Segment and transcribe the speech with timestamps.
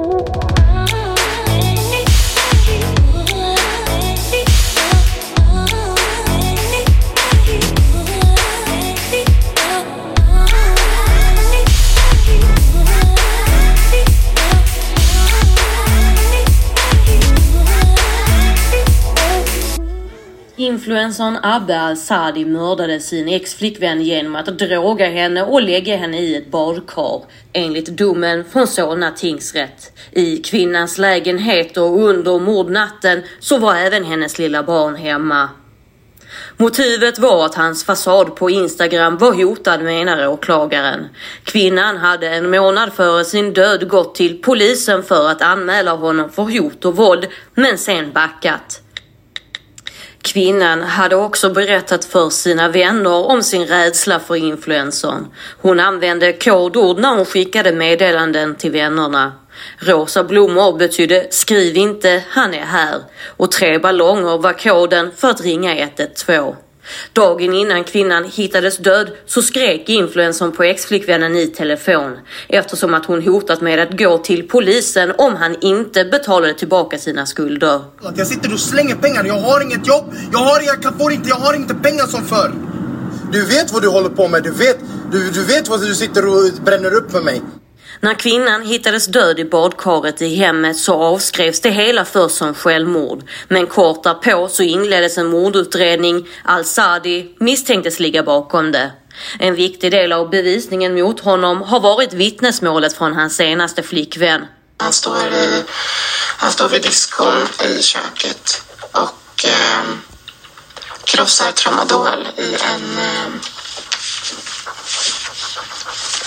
[0.00, 0.47] Oh.
[20.68, 26.50] Influencern Abbe Al-Sadi mördade sin ex-flickvän genom att droga henne och lägga henne i ett
[26.50, 29.92] badkar enligt domen från Solna tingsrätt.
[30.10, 35.48] I kvinnans lägenhet och under mordnatten så var även hennes lilla barn hemma.
[36.56, 41.08] Motivet var att hans fasad på Instagram var hotad menar åklagaren.
[41.44, 46.42] Kvinnan hade en månad före sin död gått till polisen för att anmäla honom för
[46.42, 48.82] hot och våld men sen backat.
[50.32, 55.26] Kvinnan hade också berättat för sina vänner om sin rädsla för influencern.
[55.60, 59.32] Hon använde kodord när hon skickade meddelanden till vännerna.
[59.78, 63.00] Rosa blommor betydde skriv inte, han är här
[63.36, 66.54] och tre ballonger var koden för att ringa 112.
[67.12, 73.22] Dagen innan kvinnan hittades död så skrek influencern på exflickvännen i telefon eftersom att hon
[73.22, 77.80] hotat med att gå till polisen om han inte betalade tillbaka sina skulder.
[78.16, 81.36] Jag sitter och slänger pengar, jag har inget jobb, jag, har, jag får inte, jag
[81.36, 82.52] har inte pengar som förr.
[83.32, 84.78] Du vet vad du håller på med, du vet,
[85.12, 87.42] du, du vet vad du sitter och bränner upp för mig.
[88.00, 93.22] När kvinnan hittades död i badkaret i hemmet så avskrevs det hela först som självmord.
[93.48, 96.28] Men kort därpå så inleddes en mordutredning.
[96.44, 98.90] Al-Sadi misstänktes ligga bakom det.
[99.38, 104.46] En viktig del av bevisningen mot honom har varit vittnesmålet från hans senaste flickvän.
[104.76, 105.62] Han står, i,
[106.36, 109.82] han står vid diskon i köket och eh,
[111.04, 113.40] krossar tramadol i en eh,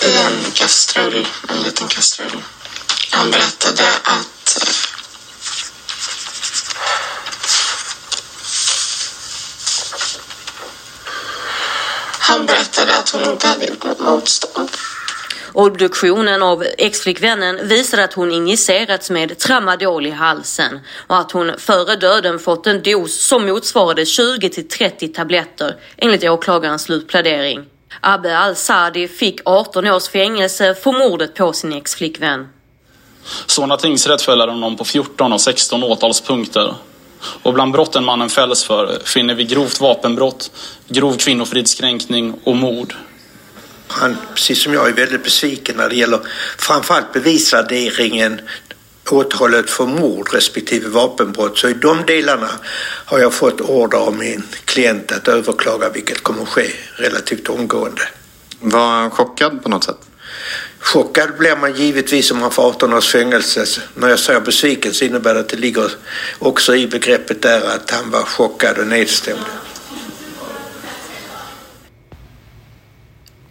[0.06, 2.42] i en kastrull, en liten kastrull.
[3.10, 4.58] Han berättade att
[12.18, 14.70] han berättade att hon inte hade gjort något motstånd.
[15.52, 21.96] Obduktionen av exflickvännen visade att hon injicerats med tramadol i halsen och att hon före
[21.96, 27.66] döden fått en dos som motsvarade 20 till 30 tabletter enligt åklagarens slutplädering.
[28.00, 32.48] Abbe Al-Sadi fick 18 års fängelse för mordet på sin exflickvän.
[33.46, 36.74] Solna tingsrätt fäller honom på 14 och 16 åtalspunkter.
[37.42, 40.50] Och bland brotten mannen fälls för finner vi grovt vapenbrott,
[40.88, 42.94] grov kvinnofridskränkning och mord.
[43.88, 46.20] Han, precis som jag, är väldigt besviken när det gäller
[46.58, 48.40] framförallt bevisvärderingen
[49.10, 51.58] åtalet för mord respektive vapenbrott.
[51.58, 52.50] Så i de delarna
[53.04, 58.02] har jag fått order av min klient att överklaga vilket kommer att ske relativt omgående.
[58.60, 59.98] Var han chockad på något sätt?
[60.78, 63.82] Chockad blir man givetvis om man får 18 års fängelse.
[63.94, 65.90] När jag säger besviken så innebär det att det ligger
[66.38, 69.44] också i begreppet där att han var chockad och nedstämd.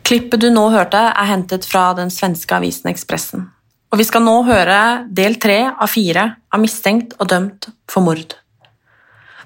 [0.01, 3.49] Klippet du nu hörde är hämtat från den svenska avisen Expressen
[3.91, 8.33] och vi ska nu höra del tre av fyra av misstänkt och dömt för mord.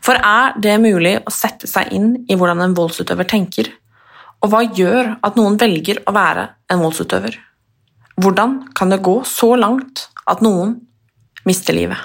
[0.02, 3.68] För är det möjligt att sätta sig in i hur en våldsutövare tänker?
[4.40, 7.34] Och vad gör att någon väljer att vara en våldsutövare?
[8.16, 10.80] Hur kan det gå så långt att någon
[11.44, 11.98] mister livet?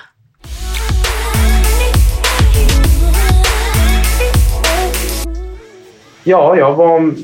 [6.25, 7.15] Ja, jag var,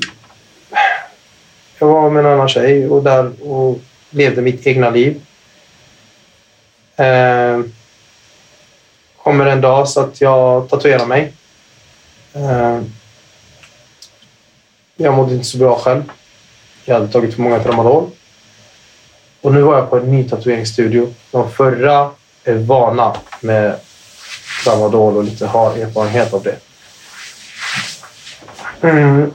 [1.79, 3.79] jag var med en annan tjej och, där, och
[4.17, 5.21] levde mitt egna liv.
[6.95, 7.59] Eh,
[9.23, 11.33] kommer en dag så att jag tatuerar mig.
[12.33, 12.81] Eh,
[14.95, 16.03] jag mådde inte så bra själv.
[16.85, 18.09] Jag hade tagit för många tramadol.
[19.41, 21.13] Och nu var jag på en ny tatueringsstudio.
[21.31, 22.11] De förra
[22.43, 23.79] är vana med
[24.63, 26.57] tramadol och lite har erfarenhet av det.
[28.81, 29.31] Mm.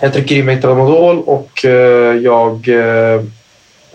[0.00, 3.22] Jag trycker i mig tramadol och eh, jag eh,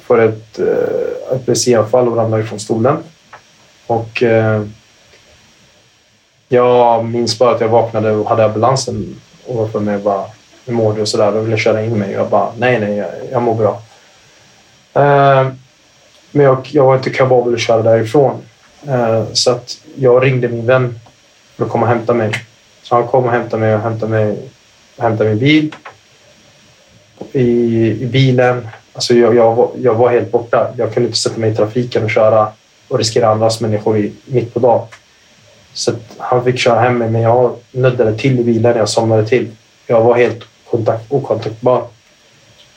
[0.01, 2.98] får ett eh, epilepsianfall och ramlar ifrån stolen.
[3.88, 4.24] Och
[6.48, 10.25] jag minns bara att jag vaknade och hade ambulansen ovanför mig och bara
[10.65, 11.31] hur mår du och sådär.
[11.31, 13.81] De ville köra in mig och jag bara nej, nej, jag, jag mår bra.
[16.31, 18.42] Men jag, jag var inte kapabel att köra därifrån.
[19.33, 21.00] Så att jag ringde min vän
[21.56, 22.31] för att komma och hämta mig.
[22.83, 24.50] Så han kom och hämtade mig och hämtade mig
[24.97, 25.75] hämtade min bil
[27.33, 28.68] i, bilen.
[28.94, 30.74] Alltså jag, jag, var, jag var helt borta.
[30.78, 32.51] Jag kunde inte sätta mig i trafiken och köra
[32.88, 34.88] och riskera andras människor i, mitt på dagen.
[35.74, 38.78] Så han fick köra hem mig, men jag nöddade till i bilen.
[38.78, 39.51] Jag somnade till.
[39.88, 41.88] Jag var helt kontakt, okontaktbar.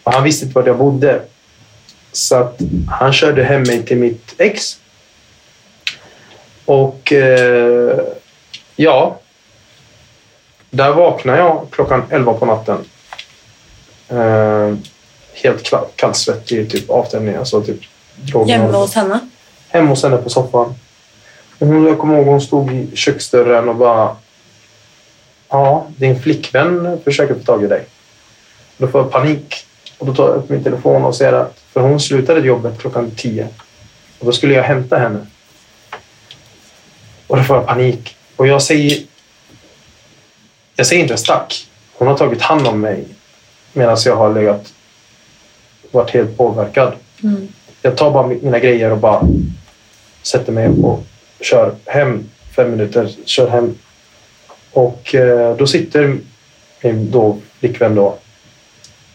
[0.03, 1.21] Och han visste inte var jag bodde.
[2.12, 4.81] Så att han körde hem mig till mitt ex.
[6.65, 7.99] Och eh,
[8.77, 9.19] ja,
[10.71, 12.79] där vaknade jag klockan 11 på natten.
[14.09, 14.75] Eh,
[15.33, 17.35] helt kall- kallsvettig, typ avtändning.
[17.37, 17.81] Alltså typ.
[18.47, 19.21] Hjemme hos henne?
[19.69, 20.75] Hemma hos henne på soffan.
[21.59, 24.17] Hon, jag kommer ihåg hon stod i köksdörren och bara...
[25.49, 27.85] Ja, din flickvän försöker få tag i dig.
[28.77, 29.67] Då får jag panik.
[29.99, 31.61] Och då tar jag upp min telefon och ser att...
[31.73, 33.49] För hon slutade jobbet klockan tio.
[34.19, 35.27] Och då skulle jag hämta henne.
[37.27, 38.17] Och då får jag panik.
[38.37, 38.99] Och jag säger...
[40.77, 41.69] Jag säger inte stack.
[41.95, 43.05] Hon har tagit hand om mig
[43.75, 44.73] medan jag har legat...
[45.91, 46.93] Varit helt påverkad.
[47.82, 49.29] Jag tar bara mina grejer och bara
[50.23, 51.05] sätter mig och
[51.41, 53.11] kör hem fem minuter.
[53.25, 53.75] Kör hem.
[54.73, 56.19] Och eh, då sitter
[56.82, 58.17] min då flickvän då.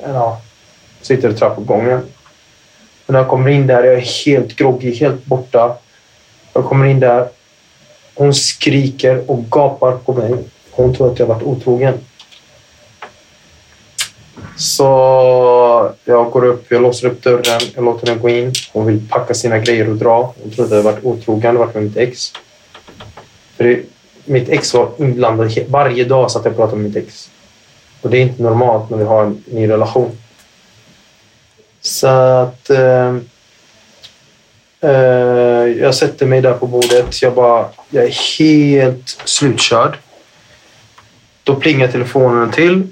[0.03, 0.41] Ja,
[1.01, 2.01] sitter i trappuppgången.
[3.05, 5.77] Och när jag kommer in där, jag är helt groggy, helt borta.
[6.53, 7.27] Jag kommer in där.
[8.15, 10.35] Hon skriker och gapar på mig.
[10.71, 11.93] Hon tror att jag har varit otrogen.
[14.59, 18.53] Så jag går upp, jag låser upp dörren, jag låter henne gå in.
[18.73, 20.33] Hon vill packa sina grejer och dra.
[20.41, 22.33] Hon trodde jag varit otrogen, varit med mitt ex.
[23.57, 23.81] För det,
[24.25, 27.29] mitt ex var inblandad varje dag satt jag och pratade med mitt ex.
[28.01, 30.17] Och det är inte normalt när vi har en ny relation.
[31.81, 32.69] Så att...
[32.69, 33.15] Eh,
[34.81, 34.91] eh,
[35.79, 37.21] jag sätter mig där på bordet.
[37.21, 37.65] Jag bara...
[37.89, 39.97] Jag är helt slutkörd.
[41.43, 42.87] Då plingar telefonen till.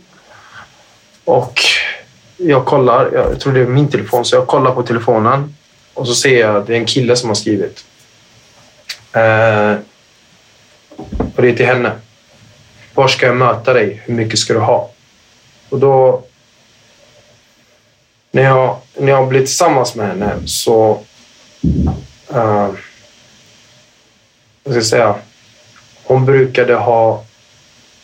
[1.28, 1.60] Och
[2.38, 5.56] jag kollar, jag tror det är min telefon, så jag kollar på telefonen
[5.94, 7.86] och så ser jag att det är en kille som har skrivit.
[9.14, 9.76] Eh,
[11.36, 11.92] och det är till henne.
[12.94, 14.02] Var ska jag möta dig?
[14.06, 14.92] Hur mycket ska du ha?
[15.70, 16.24] Och då...
[18.32, 21.04] När jag, när jag blev tillsammans med henne så...
[22.30, 22.70] Eh,
[24.64, 25.16] vad ska jag säga?
[26.04, 27.26] Hon brukade ha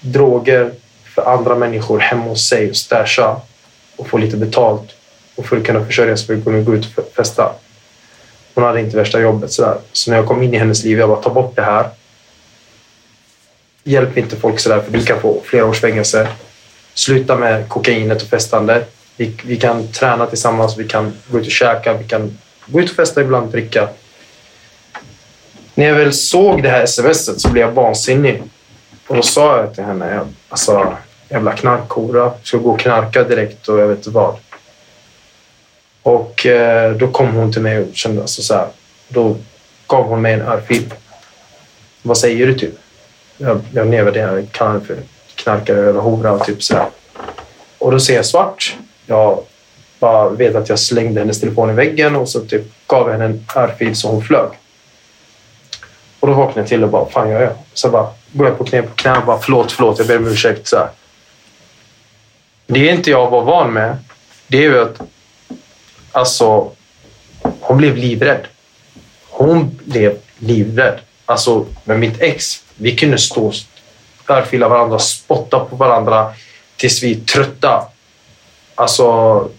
[0.01, 0.71] droger
[1.15, 3.41] för andra människor hemma hos sig och stasha
[3.95, 4.89] och få lite betalt
[5.35, 7.51] och för att kunna försörja sig för att kunna gå ut och festa.
[8.53, 9.51] Hon hade inte värsta jobbet.
[9.51, 9.77] Sådär.
[9.91, 11.89] Så när jag kom in i hennes liv, jag bara ta bort det här.
[13.83, 16.27] Hjälp inte folk sådär för du kan få flera års fängelse.
[16.93, 18.85] Sluta med kokainet och festande.
[19.17, 22.89] Vi, vi kan träna tillsammans, vi kan gå ut och käka, vi kan gå ut
[22.89, 23.89] och festa ibland, dricka.
[25.75, 28.43] När jag väl såg det här smset så blev jag vansinnig.
[29.07, 30.97] Och då sa jag till henne, jag, alltså
[31.33, 34.35] jävla knarkhora, ska gå och knarka direkt och jag vet inte vad.
[36.03, 38.67] Och eh, då kom hon till mig och kände alltså så här,
[39.07, 39.35] då
[39.87, 40.93] gav hon mig en örfil.
[42.01, 42.73] Vad säger du typ?
[43.37, 44.97] Jag, jag nedvärderar, kallar henne för
[45.35, 46.87] knarkare eller hora och typ så här.
[47.77, 48.77] Och då ser jag svart.
[49.05, 49.43] Jag
[49.99, 53.25] bara vet att jag slängde hennes telefon i väggen och så typ gav jag henne
[53.25, 54.49] en örfil så hon flög.
[56.19, 57.53] Och då vaknade jag till och bara, fan gör jag?
[57.73, 60.27] Så bara går jag på knä på knä och bara, förlåt, förlåt, jag ber om
[60.27, 60.67] ursäkt.
[60.67, 60.89] Så här.
[62.67, 63.97] Det inte jag var van med,
[64.47, 65.01] det är ju att
[66.11, 66.71] alltså,
[67.59, 68.47] hon blev livrädd.
[69.29, 70.99] Hon blev livrädd.
[71.25, 73.55] Alltså, med mitt ex, vi kunde stå och
[74.27, 76.33] örfila varandra, spotta på varandra
[76.75, 77.87] tills vi är trötta.
[78.75, 79.49] Alltså,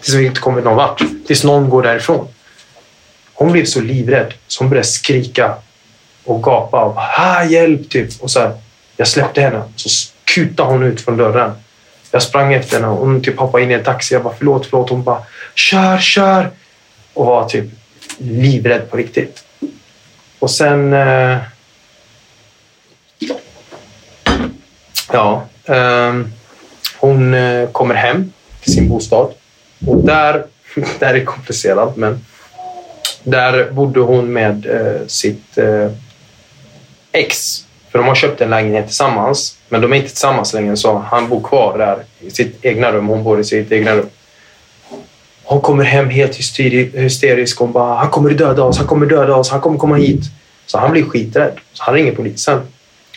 [0.00, 1.02] tills vi inte kommer någon vart.
[1.26, 2.28] Tills någon går därifrån.
[3.34, 5.54] Hon blev så livrädd så hon började skrika
[6.24, 6.84] och gapa.
[6.84, 7.90] Och, ah, hjälp!
[7.90, 8.22] Typ.
[8.22, 8.52] Och så här,
[8.96, 9.88] jag släppte henne så
[10.24, 11.52] kutade hon ut från dörren.
[12.14, 14.14] Jag sprang efter henne och hon typ hoppade in i en taxi.
[14.14, 14.90] Jag bara förlåt, förlåt.
[14.90, 15.22] Hon bara
[15.54, 16.50] kör, kör!
[17.14, 17.64] Och var typ
[18.18, 19.44] livrädd på riktigt.
[20.38, 20.92] Och sen...
[20.92, 21.38] Eh,
[25.12, 25.46] ja.
[25.64, 26.26] Ehm, eh,
[26.98, 27.36] hon
[27.72, 29.32] kommer hem till sin bostad.
[29.86, 30.46] Och där...
[30.98, 32.24] Det här är komplicerat, men...
[33.22, 35.90] Där bodde hon med eh, sitt eh,
[37.12, 37.63] ex.
[37.94, 39.58] För de har köpt en lägenhet tillsammans.
[39.68, 43.06] Men de är inte tillsammans längre så han bor kvar där i sitt egna rum.
[43.06, 44.08] Hon bor i sitt egna rum.
[45.44, 47.58] Hon kommer hem helt hysterisk.
[47.58, 50.24] Hon bara, han kommer döda oss, han kommer döda oss, han kommer komma hit.
[50.66, 51.52] Så han blir skiträdd.
[51.72, 52.60] Så han ringer polisen.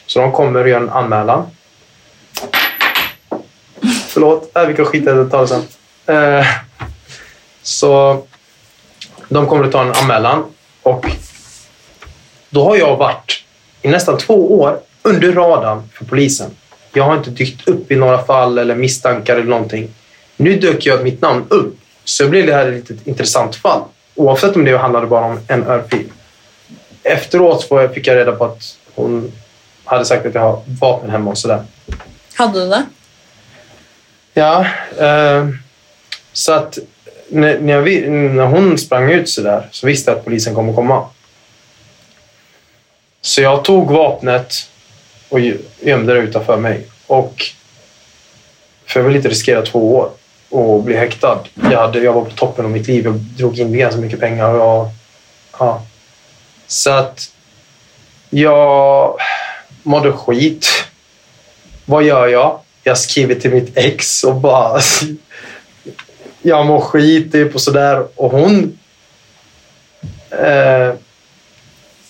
[0.06, 1.46] Så de kommer och gör en anmälan.
[4.08, 5.62] Förlåt, äh, vi kan skita i sen.
[6.06, 6.46] Eh,
[7.62, 8.24] så
[9.30, 10.44] de kommer att ta en anmälan
[10.84, 11.06] och
[12.50, 13.47] då har jag varit
[13.88, 16.52] i nästan två år under radarn för polisen.
[16.94, 19.90] Jag har inte dykt upp i några fall eller misstankar eller någonting.
[20.38, 23.82] Nu dök jag mitt namn upp, så blev det här ett litet intressant fall.
[24.16, 26.06] Oavsett om det handlade bara om en örfil.
[27.04, 29.32] Efteråt fick jag reda på att hon
[29.84, 31.64] hade sagt att jag har vapen hemma och sådär.
[32.34, 32.86] Hade du det?
[34.34, 34.66] Ja,
[35.00, 35.48] eh,
[36.34, 36.78] så att
[37.28, 40.74] när, när, jag, när hon sprang ut så där så visste jag att polisen kommer
[40.74, 41.06] komma.
[43.28, 44.70] Så jag tog vapnet
[45.30, 45.40] och
[45.80, 46.86] gömde det utanför mig.
[47.08, 47.46] Och
[48.86, 50.10] för jag ville inte riskera två år
[50.50, 51.40] och bli häktad.
[51.72, 53.06] Jag, hade, jag var på toppen av mitt liv.
[53.06, 54.50] Jag drog in ganska mycket pengar.
[54.50, 54.90] Och jag,
[55.60, 55.82] ja.
[56.68, 57.32] Så att
[58.30, 59.18] jag
[59.84, 60.68] mådde skit.
[61.86, 62.60] Vad gör jag?
[62.84, 64.82] Jag skriver till mitt ex och bara...
[66.42, 68.08] Jag mår skit typ och sådär.
[68.16, 68.80] Och hon...
[70.30, 70.94] Eh,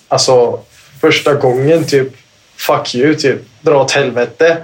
[0.07, 0.63] alltså,
[1.01, 2.07] första gången typ...
[2.57, 3.39] Fuck you, typ.
[3.61, 4.57] Dra åt helvete.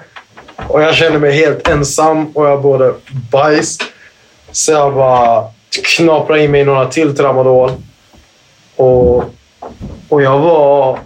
[0.67, 2.93] Och jag kände mig helt ensam och jag både
[3.31, 3.77] bajs.
[4.51, 5.47] Så jag bara
[5.97, 7.71] knaprade i mig några till tramadol.
[8.75, 9.23] Och,
[10.09, 10.99] och jag var...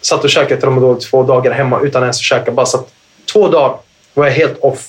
[0.00, 2.50] Satt och käkade tramadol två dagar hemma utan ens att käka.
[2.50, 2.88] Bara satt
[3.32, 3.78] två dagar
[4.14, 4.88] var jag helt off.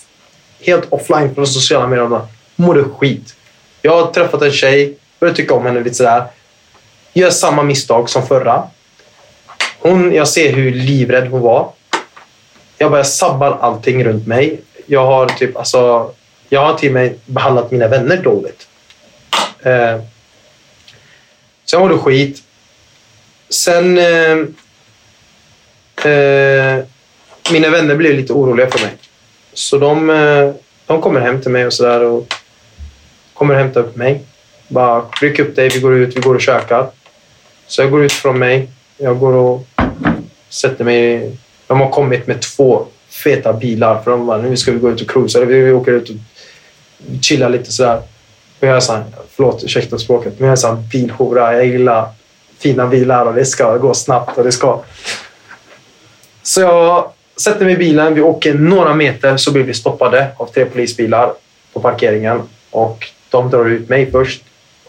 [0.60, 2.28] Helt offline från sociala medierna.
[2.56, 3.36] Mådde skit.
[3.82, 6.24] Jag har träffat en tjej, började tycka om henne lite sådär.
[7.14, 8.64] Gör samma misstag som förra.
[9.80, 11.72] Hon, jag ser hur livrädd hon var.
[12.78, 14.62] Jag bara jag sabbar allting runt mig.
[14.86, 16.12] Jag har typ alltså,
[16.50, 18.68] jag har till och med behandlat mina vänner dåligt.
[19.64, 20.02] Eh,
[21.66, 22.44] så jag mådde skit.
[23.50, 23.98] Sen...
[23.98, 24.38] Eh,
[26.12, 26.86] eh,
[27.52, 28.92] mina vänner blev lite oroliga för mig.
[29.54, 30.52] Så de, eh,
[30.86, 32.34] de kommer hem till mig och sådär och
[33.34, 34.22] kommer hämta upp mig.
[34.68, 36.90] Bara ryck upp dig, vi går ut, vi går och käkar.
[37.68, 38.70] Så jag går ut från mig.
[39.02, 39.66] Jag går och
[40.50, 41.32] sätter mig.
[41.68, 45.02] De har kommit med två feta bilar för de bara, nu ska vi gå ut
[45.02, 45.46] och cruisa.
[45.46, 46.16] Vi åker ut och
[47.22, 48.02] chillar lite sådär.
[48.60, 51.54] Och jag är såhär, förlåt ursäkta språket, men jag är såhär bilhora.
[51.54, 52.10] Jag gillar
[52.60, 54.80] fina bilar och det ska gå snabbt och det ska...
[56.44, 60.46] Så jag sätter mig i bilen, vi åker några meter så blir vi stoppade av
[60.46, 61.34] tre polisbilar
[61.74, 62.42] på parkeringen.
[62.72, 64.44] Och de drar ut mig först.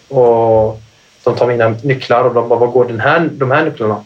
[0.08, 0.80] Och
[1.24, 4.04] de tar mina nycklar och de bara, var går den här, de här nycklarna?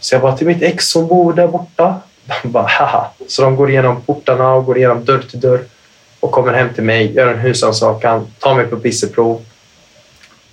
[0.00, 1.94] Så jag bara, till mitt ex som bor där borta.
[2.42, 3.10] De bara, haha.
[3.28, 5.60] Så de går igenom portarna och går igenom dörr till dörr
[6.20, 9.44] och kommer hem till mig, gör en husrannsakan, tar mig på pisseprov.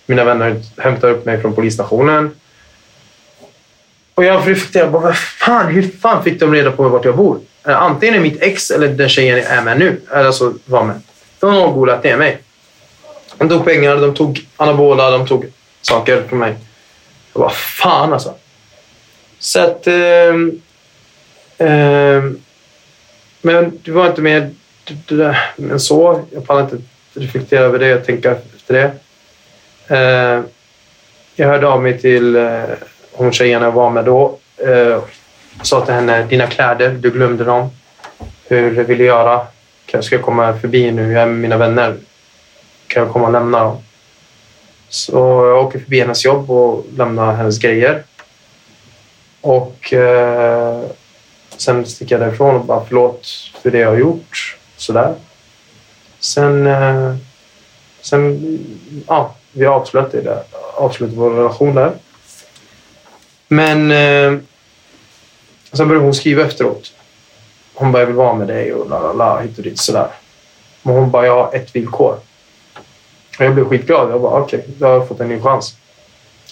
[0.06, 2.32] Mina vänner hämtar upp mig från polisstationen.
[4.16, 7.40] Och jag reflekterar bara, vad fan, hur fan fick de reda på vart jag bor?
[7.68, 10.84] Eh, antingen är mitt ex eller den tjejen jag är med nu, eller alltså var
[10.84, 11.02] med.
[11.40, 12.42] De har golat ner mig.
[13.38, 15.46] De tog pengar, de tog anabola, de tog
[15.88, 16.56] saker för mig.
[17.34, 18.34] Jag bara, fan alltså.
[19.40, 19.88] Så att...
[19.88, 20.34] Eh,
[21.68, 22.24] eh,
[23.42, 24.50] men det var inte mer
[25.72, 26.22] än så.
[26.32, 26.78] Jag pallar inte
[27.14, 28.92] reflektera över det och tänka efter det.
[29.98, 30.42] Eh,
[31.36, 32.62] jag hörde av mig till eh,
[33.12, 34.40] hon tjejen jag var med då.
[34.58, 35.02] Eh,
[35.62, 37.70] sa till henne, dina kläder, du glömde dem.
[38.48, 39.48] Hur vill du göra?
[39.86, 41.12] Kan- Ska jag komma förbi nu?
[41.12, 41.96] Jag är med mina vänner.
[42.88, 43.84] Kan jag komma och lämna dem?
[44.94, 48.04] Så jag åker förbi hennes jobb och lämnar hennes grejer.
[49.42, 50.82] Och eh,
[51.58, 53.28] sen sticker jag därifrån och bara förlåt
[53.62, 54.58] för det jag har gjort.
[54.78, 55.16] Sådär.
[56.20, 57.16] Sen, eh,
[58.02, 58.60] sen
[59.08, 60.44] ja, vi avslutade, det, där.
[60.76, 61.92] avslutade vår relation där.
[63.48, 64.40] Men eh,
[65.72, 66.94] sen började hon skriva efteråt.
[67.74, 70.08] Hon bara, jag vill vara med dig och la la la, hit och dit sådär.
[70.82, 72.20] Men hon bara, jag har ett villkor.
[73.40, 74.12] Och jag blev skitglad.
[74.12, 75.78] Jag bara, okej, då har jag fått en ny chans.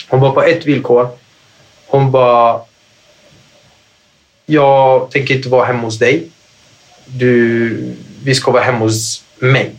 [0.07, 1.09] Hon bara, på ett villkor.
[1.88, 2.61] Hon bara,
[4.45, 6.29] jag tänker inte vara hemma hos dig.
[7.05, 9.71] Du, vi ska vara hemma hos mig.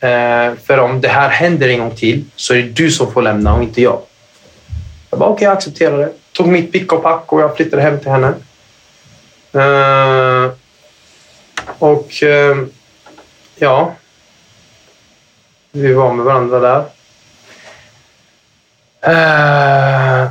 [0.00, 3.22] Eh, för om det här händer en gång till så är det du som får
[3.22, 4.00] lämna och inte jag.
[5.10, 6.12] Jag bara, okej, jag accepterar det.
[6.32, 8.34] Tog mitt pick och pack och jag flyttade hem till henne.
[9.52, 10.52] Eh,
[11.78, 12.56] och eh,
[13.56, 13.94] ja,
[15.72, 16.84] vi var med varandra där.
[19.00, 20.30] Eh,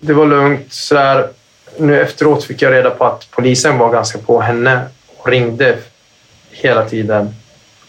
[0.00, 0.72] det var lugnt.
[0.72, 1.28] Sådär.
[1.78, 4.82] Nu efteråt fick jag reda på att polisen var ganska på henne
[5.16, 5.78] och ringde
[6.50, 7.34] hela tiden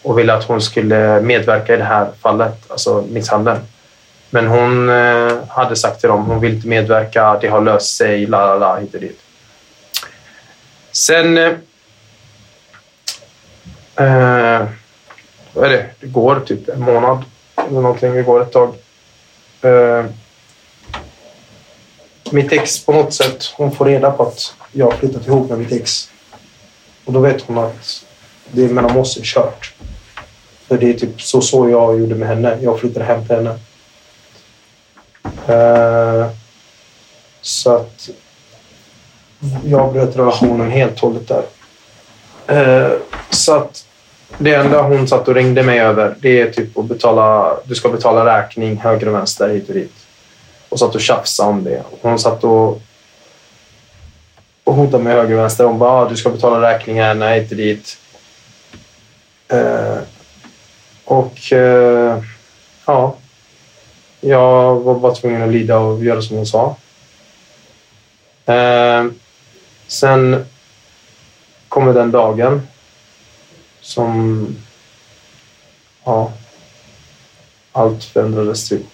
[0.02, 3.58] och ville att hon skulle medverka i det här fallet, alltså misshandeln.
[4.30, 8.26] Men hon eh, hade sagt till dem hon vill inte medverka, det har löst sig,
[8.26, 9.20] la la la, hit och dit.
[10.92, 11.38] Sen...
[11.38, 11.54] Eh,
[13.96, 14.66] eh
[15.52, 15.86] vad är det?
[16.00, 17.24] Det går typ en månad
[17.56, 18.12] eller någonting.
[18.12, 18.74] Det går ett tag.
[19.62, 20.04] Eh,
[22.30, 25.58] mitt ex på något sätt, hon får reda på att jag har flyttat ihop med
[25.58, 26.10] mitt ex.
[27.04, 28.04] Och då vet hon att
[28.50, 29.74] det mellan oss är kört.
[30.66, 32.58] För det är typ så, så jag gjorde med henne.
[32.60, 33.58] Jag flyttade hem till henne.
[35.48, 36.30] Eh,
[37.40, 38.08] så att
[39.64, 41.44] jag bröt relationen helt och hållet där.
[42.46, 42.92] Eh,
[43.30, 43.87] så att
[44.36, 47.88] det enda hon satt och ringde mig över det är typ att betala, du ska
[47.88, 49.92] betala räkning höger och vänster hit och dit.
[50.68, 51.82] Och satt och tjafsade om det.
[52.02, 52.82] Hon satt och,
[54.64, 55.64] och hotade mig höger och vänster.
[55.64, 57.98] Hon bara, ah, du ska betala räkningen hit och dit.
[59.48, 59.98] Eh,
[61.04, 62.22] och eh,
[62.86, 63.16] ja,
[64.20, 66.76] jag var bara tvungen att lida och göra som hon sa.
[68.46, 69.04] Eh,
[69.86, 70.46] sen
[71.68, 72.68] kommer den dagen
[73.88, 74.46] som...
[76.04, 76.32] Ja.
[77.72, 78.86] Allt förändrades typ.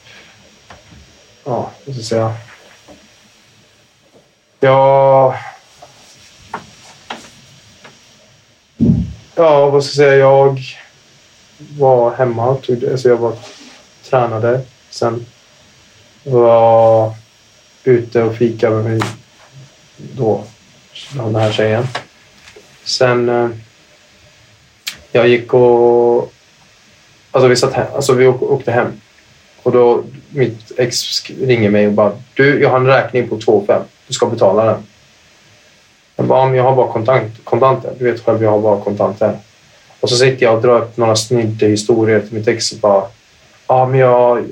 [1.45, 2.35] Ja, vad ska jag säga?
[4.61, 5.35] Jag...
[9.35, 10.17] Ja, vad ska jag säga?
[10.17, 10.61] Jag
[11.79, 12.55] var hemma.
[12.55, 13.37] Tog, alltså jag var,
[14.11, 14.61] tränade.
[14.91, 15.27] Sen
[16.25, 17.15] var
[17.85, 19.03] ute och fikade med
[19.97, 20.45] då,
[21.13, 21.87] den här tjejen.
[22.85, 23.51] Sen eh,
[25.15, 26.33] jag gick och...
[27.31, 28.93] Alltså vi, satt hem, alltså vi åkte hem.
[29.63, 33.65] Och då mitt ex ringer mig och bara du, jag har en räkning på 2
[33.67, 33.83] 5.
[34.07, 34.83] Du ska betala den.
[36.17, 37.93] Jag bara, men jag har bara kontant, kontanter.
[37.99, 39.39] Du vet själv, jag har bara kontanter.
[40.01, 43.05] Och så sitter jag och drar upp några snygga historier till mitt ex och bara
[43.67, 44.45] ja, men jag,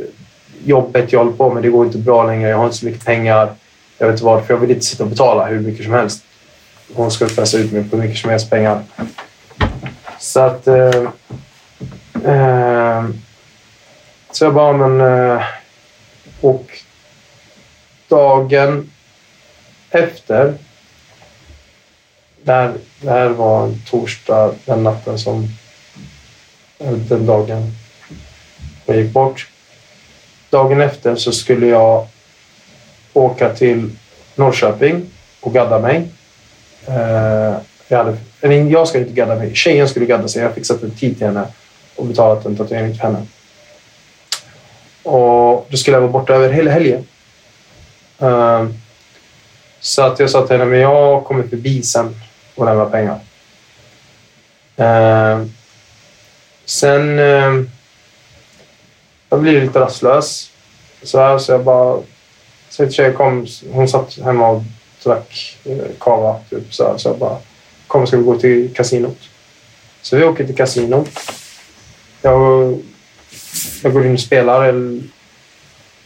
[0.65, 2.49] jobbet jag håller på med, det går inte bra längre.
[2.49, 3.53] Jag har inte så mycket pengar.
[3.99, 4.55] Jag vet inte varför.
[4.55, 6.25] Jag vill inte sitta och betala hur mycket som helst.
[6.95, 8.83] Hon ska pressa ut mig på hur mycket som helst pengar.
[10.23, 10.67] Så att...
[10.67, 11.03] Eh,
[12.25, 13.09] eh,
[14.31, 15.01] så jag bara, men...
[15.01, 15.43] Eh,
[16.41, 16.79] och
[18.09, 18.91] dagen
[19.91, 20.55] efter...
[22.43, 25.49] Där, det här var en torsdag, den natten som...
[26.79, 27.73] Eh, den dagen
[28.87, 29.49] jag gick bort.
[30.51, 32.09] Dagen efter så skulle jag
[33.13, 33.91] åka till
[34.35, 35.11] Norrköping
[35.41, 36.09] och gadda mig.
[36.87, 37.57] Eh,
[37.89, 38.17] jag, hade,
[38.51, 39.55] jag skulle inte gadda mig.
[39.55, 40.43] Tjejen skulle gadda sig.
[40.43, 41.47] Jag fixat typ en tid till henne
[41.97, 43.27] och betalat en tatuering till henne.
[45.03, 47.07] Och då skulle jag vara borta över hela helgen.
[48.19, 48.75] Ehm,
[49.81, 52.15] så att jag sa till henne, men jag kommer förbi sen
[52.55, 53.21] och lämnar pengar.
[54.81, 55.47] Uh,
[56.65, 57.65] sen uh,
[59.31, 60.51] jag blev lite rastlös.
[61.03, 61.99] Så, här, så jag bara...
[62.69, 64.63] Så tjej kom, hon satt hemma och
[65.05, 66.39] drack eh, kava.
[66.51, 67.39] Typ, så, här, så jag bara
[67.93, 69.19] kom ska vi gå till kasinot.
[70.03, 71.09] Så vi åker till kasinot.
[72.23, 72.79] Jag,
[73.83, 74.65] jag går in och spelar.
[74.65, 75.01] Eller,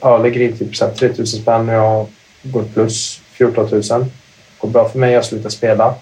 [0.01, 2.07] ja, lägger in typ 3 000 spänn och jag
[2.43, 3.83] går plus 14 000.
[3.83, 4.07] Det
[4.59, 5.13] går bra för mig.
[5.13, 5.95] Jag slutar spela.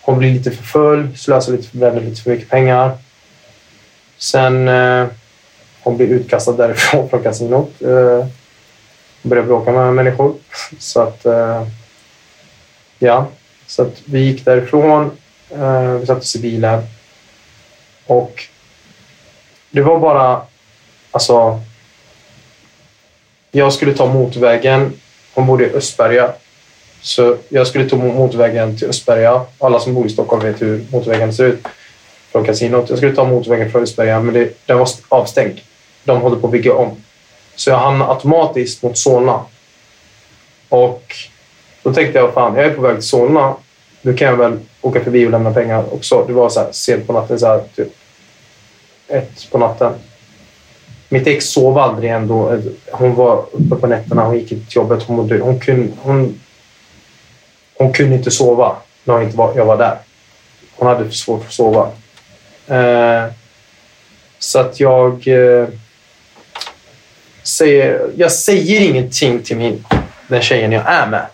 [0.00, 2.98] Hon blir lite för full, slösar lite, bränner lite för mycket pengar.
[4.18, 5.06] Sen eh,
[5.82, 7.82] hon blir utkastad därifrån från kasinot.
[7.82, 8.26] Eh,
[9.22, 10.34] börjar bråka med människor.
[10.78, 11.26] Så att...
[11.26, 11.66] Eh,
[12.98, 13.28] ja.
[13.70, 15.10] Så att vi gick därifrån.
[15.50, 16.82] Eh, vi satte oss i bilen.
[18.06, 18.44] Och
[19.70, 20.42] det var bara...
[21.10, 21.60] Alltså...
[23.50, 24.92] Jag skulle ta motorvägen.
[25.34, 26.32] Hon bodde i Östberga.
[27.00, 29.44] Så jag skulle ta motorvägen till Östberga.
[29.58, 31.66] Alla som bor i Stockholm vet hur motorvägen ser ut
[32.32, 32.88] från kasinot.
[32.88, 35.60] Jag skulle ta motorvägen från Östberga, men det, den var avstängd.
[36.04, 37.02] De håller på att bygga om.
[37.56, 39.44] Så jag hamnade automatiskt mot Solna.
[40.68, 41.14] Och
[41.90, 43.54] då tänkte jag, fan, jag är på väg till Solna.
[44.02, 46.24] Nu kan jag väl åka förbi och lämna pengar också.
[46.26, 47.88] Det var så här sent på natten, så här, typ
[49.08, 49.92] ett på natten.
[51.08, 52.58] Mitt ex sov aldrig ändå.
[52.90, 55.02] Hon var uppe på nätterna, hon gick till jobbet.
[55.02, 56.40] Hon, mådde, hon, kunde, hon,
[57.74, 59.98] hon kunde inte sova när jag, inte var, jag var där.
[60.76, 61.90] Hon hade för svårt att sova.
[62.66, 63.32] Eh,
[64.38, 65.28] så att jag...
[65.28, 65.68] Eh,
[67.42, 69.84] säger, jag säger ingenting till min,
[70.28, 71.26] den tjejen jag är med.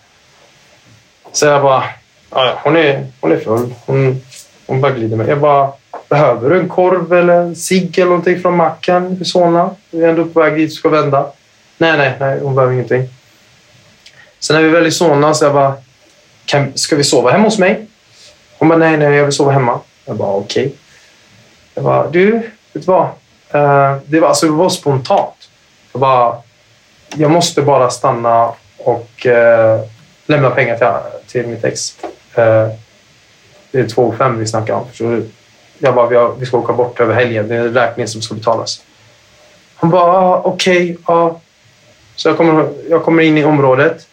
[1.37, 1.83] Så jag bara,
[2.31, 3.73] ja, hon, är, hon är full.
[3.85, 4.21] Hon,
[4.67, 5.27] hon bara glider med.
[5.27, 5.71] Jag bara,
[6.09, 9.75] behöver du en korv eller en cigg eller någonting från macken i Solna?
[9.91, 11.31] Vi är ändå på väg dit och ska vända.
[11.77, 13.09] Nej, nej, nej, hon behöver ingenting.
[14.39, 15.73] Sen när vi väl i Solna så jag bara,
[16.45, 17.87] kan, ska vi sova hemma hos mig?
[18.57, 19.79] Hon bara, nej, nej, jag vill sova hemma.
[20.05, 20.65] Jag bara, okej.
[20.65, 20.77] Okay.
[21.73, 23.05] Jag bara, du, vet du vad?
[23.55, 25.49] Uh, det, var, alltså, det var spontant.
[25.91, 26.37] Jag bara,
[27.15, 29.96] jag måste bara stanna och uh,
[30.27, 31.95] lämna pengar till, till mitt ex.
[32.35, 32.69] Eh,
[33.71, 34.85] det är 2 5 vi snackar om.
[34.93, 35.21] Så
[35.79, 37.47] jag bara, vi, har, vi ska åka bort över helgen.
[37.47, 38.83] Det är en räkning som ska betalas.
[39.75, 41.13] Han bara, ah, okej, okay, ja.
[41.13, 41.41] Ah.
[42.15, 44.07] Så jag kommer, jag kommer in i området.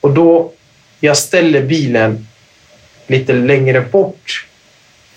[0.00, 0.52] Och då,
[1.00, 2.26] jag ställer bilen
[3.06, 4.46] lite längre bort.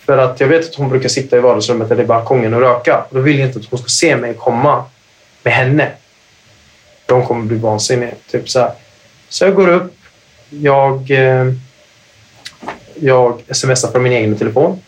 [0.06, 3.06] För att jag vet att hon brukar sitta i vardagsrummet eller i balkongen och röka.
[3.10, 4.86] Och då vill jag inte att hon ska se mig komma
[5.44, 5.92] med henne.
[7.06, 8.12] De kommer bli vansinniga.
[8.32, 8.72] Typ så, här
[9.32, 9.94] så jag går upp.
[10.50, 11.54] Jag, eh,
[12.96, 14.82] jag smsar från min egen telefon.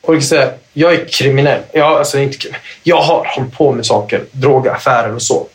[0.00, 1.60] Och liksom jag, jag är kriminell.
[1.72, 2.60] Jag, alltså, inte, kriminell.
[2.82, 5.46] jag har hållit på med saker, drogaffärer och så.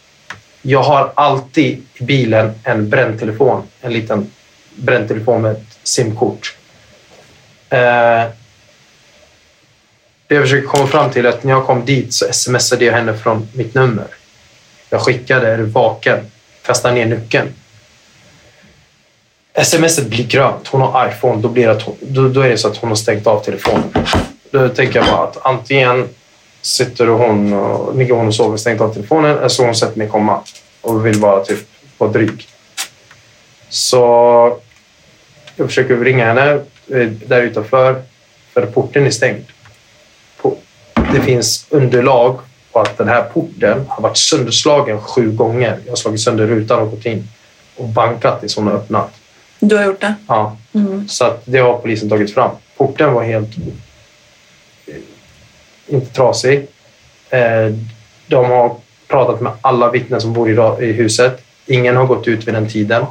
[0.62, 3.64] Jag har alltid i bilen en bränd telefon.
[3.82, 4.32] En liten
[4.76, 6.56] bränd telefon med ett simkort.
[7.70, 8.24] Eh,
[10.28, 12.94] det jag försöker komma fram till är att när jag kom dit så smsade jag
[12.94, 14.08] henne från mitt nummer.
[14.90, 16.32] Jag skickade, är du vaken?
[16.66, 17.48] Kastar ner nyckeln.
[19.64, 20.68] Smset blir grönt.
[20.68, 21.42] Hon har iPhone.
[21.42, 23.44] Då, blir det att hon, då, då är det så att hon har stängt av
[23.44, 23.90] telefonen.
[24.52, 26.10] Då tänker jag bara att antingen
[26.62, 29.76] sitter hon och, ligger hon och sover och stängt av telefonen eller så har hon
[29.76, 30.42] sett mig komma
[30.82, 31.60] och vill bara typ
[31.98, 32.48] vara dryg.
[33.70, 34.60] Så
[35.56, 38.02] jag försöker ringa henne eh, där utanför
[38.54, 39.46] för porten är stängd.
[41.14, 42.40] Det finns underlag
[42.80, 45.80] på att den här porten har varit sönderslagen sju gånger.
[45.86, 47.28] Jag har slagit sönder rutan och gått in
[47.76, 49.10] och bankat tills hon har öppnat.
[49.60, 50.14] Du har gjort det?
[50.28, 50.58] Ja.
[50.74, 51.08] Mm.
[51.08, 52.52] Så att det har polisen tagit fram.
[52.78, 53.50] Porten var helt
[54.88, 54.96] eh,
[55.88, 56.68] inte trasig.
[57.30, 57.74] Eh,
[58.28, 58.76] De har
[59.08, 61.42] pratat med alla vittnen som bor i huset.
[61.66, 63.06] Ingen har gått ut vid den tiden.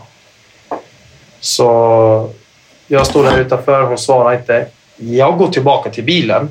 [1.41, 2.31] Så
[2.87, 4.67] jag står där utanför, hon svarar inte.
[4.97, 6.51] Jag går tillbaka till bilen.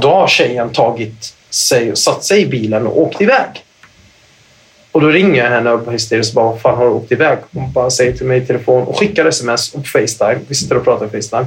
[0.00, 3.64] Då har tjejen tagit sig och satt sig i bilen och åkt iväg.
[4.92, 7.38] Och då ringer jag henne och hysteriskt och bara, vad fan har du åkt iväg?
[7.52, 10.40] Hon bara säger till mig i telefon och skickar sms och på Facetime.
[10.48, 11.46] Vi sitter och pratar på Facetime.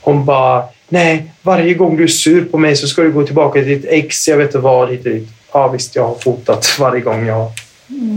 [0.00, 3.60] Hon bara, nej, varje gång du är sur på mig så ska du gå tillbaka
[3.60, 5.28] till ditt ex, jag vet inte vad, hit och dit.
[5.52, 7.50] Ja visst, jag har fotat varje gång jag,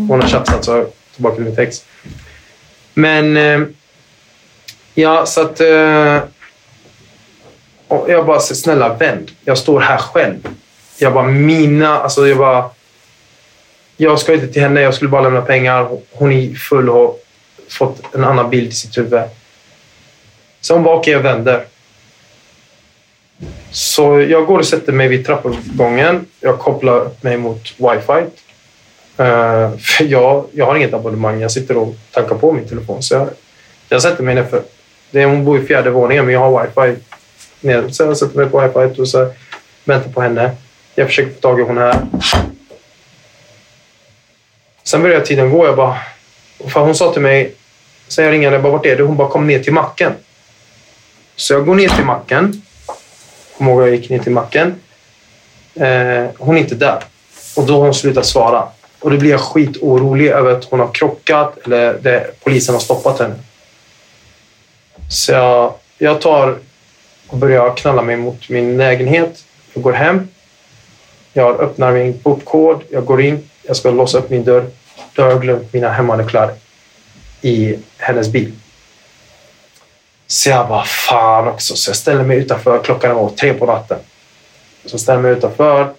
[0.10, 1.86] hon har tjafsat så tillbaka till mitt ex.
[2.94, 3.62] Men, eh,
[4.94, 6.22] ja så att eh,
[8.08, 9.32] jag bara, snälla vänd.
[9.46, 10.48] Jag står här själv.
[10.98, 12.70] Jag bara, mina, alltså jag bara,
[13.98, 15.98] jag ska inte till henne, jag skulle bara lämna pengar.
[16.12, 17.16] Hon är full och har
[17.70, 19.22] fått en annan bild i sitt huvud.
[20.62, 21.66] Så hon bara, okej, jag vänder.
[23.72, 26.26] Så jag går och sätter mig vid trappuppgången.
[26.40, 28.26] Jag kopplar upp mig mot wifi.
[29.20, 31.40] Uh, för jag, jag har inget abonnemang.
[31.40, 33.04] Jag sitter och tankar på min telefon.
[33.04, 33.30] Så jag,
[33.90, 34.62] jag sätter mig ner för...
[35.12, 37.02] Det är, hon bor i fjärde våningen, men jag har wifi.
[37.62, 37.90] Ner.
[37.90, 39.34] Så jag sätter mig på wifi och så
[39.86, 40.52] väntar på henne.
[41.00, 42.00] Jag försöker få tag i hon här.
[44.84, 45.66] Sen börjar tiden gå.
[45.66, 45.98] Jag bara...
[46.68, 47.54] För hon sa till mig...
[48.08, 49.04] Sen jag ringde henne, bara, vart är du?
[49.04, 50.14] Hon bara, kom ner till macken.
[51.36, 52.62] Så jag går ner till macken.
[53.58, 54.76] Kommer ihåg jag gick ner till macken.
[55.76, 57.04] Eh, hon är inte där.
[57.56, 58.68] Och då har hon slutat svara.
[59.00, 63.20] Och då blir jag skitorolig över att hon har krockat eller det, polisen har stoppat
[63.20, 63.36] henne.
[65.10, 66.58] Så jag, jag tar
[67.28, 69.44] och börjar knalla mig mot min lägenhet.
[69.74, 70.28] Jag går hem.
[71.38, 72.84] Jag öppnar min portkod.
[72.90, 73.50] Jag går in.
[73.64, 74.66] Jag ska låsa upp min dörr.
[75.14, 76.54] Då har jag glömt mina hemmanycklar
[77.42, 78.52] i hennes bil.
[80.28, 81.76] Så jag bara, fan också.
[81.76, 82.84] Så jag ställer mig utanför.
[82.84, 83.98] Klockan var tre på natten.
[84.86, 85.94] Så jag ställer mig utanför.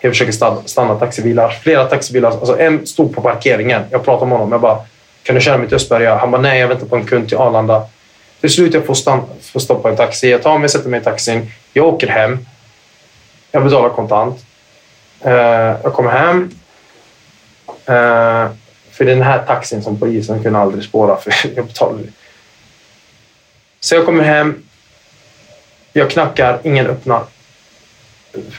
[0.00, 1.50] Jag försöker stanna, stanna taxibilar.
[1.50, 2.30] Flera taxibilar.
[2.30, 3.82] Alltså en stod på parkeringen.
[3.90, 4.52] Jag pratade med honom.
[4.52, 4.78] Jag bara,
[5.22, 6.16] kan du köra mig till Östberga?
[6.16, 7.86] Han bara, nej, jag väntar på en kund till Arlanda.
[8.40, 10.30] Till slut jag får, stanna, får stoppa en taxi.
[10.30, 11.52] Jag tar mig, sätter mig i taxin.
[11.72, 12.46] Jag åker hem.
[13.52, 14.44] Jag betalar kontant.
[15.20, 15.32] Eh,
[15.82, 16.50] jag kommer hem.
[17.86, 18.50] Eh,
[18.90, 22.04] för den här taxin som polisen kunde aldrig spåra, för jag betalade.
[23.80, 24.62] Så jag kommer hem.
[25.92, 27.24] Jag knackar, ingen öppnar.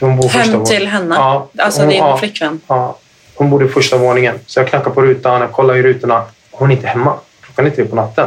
[0.00, 1.14] Bor Hem till henne?
[1.14, 2.60] Ja, Alltså hon, din ja, flickvän?
[2.66, 2.98] ja,
[3.34, 4.38] hon bodde i första våningen.
[4.46, 6.24] Så jag knackar på rutan, jag kollar i rutorna.
[6.50, 7.18] Hon är inte hemma.
[7.40, 8.26] Klockan är tre på natten.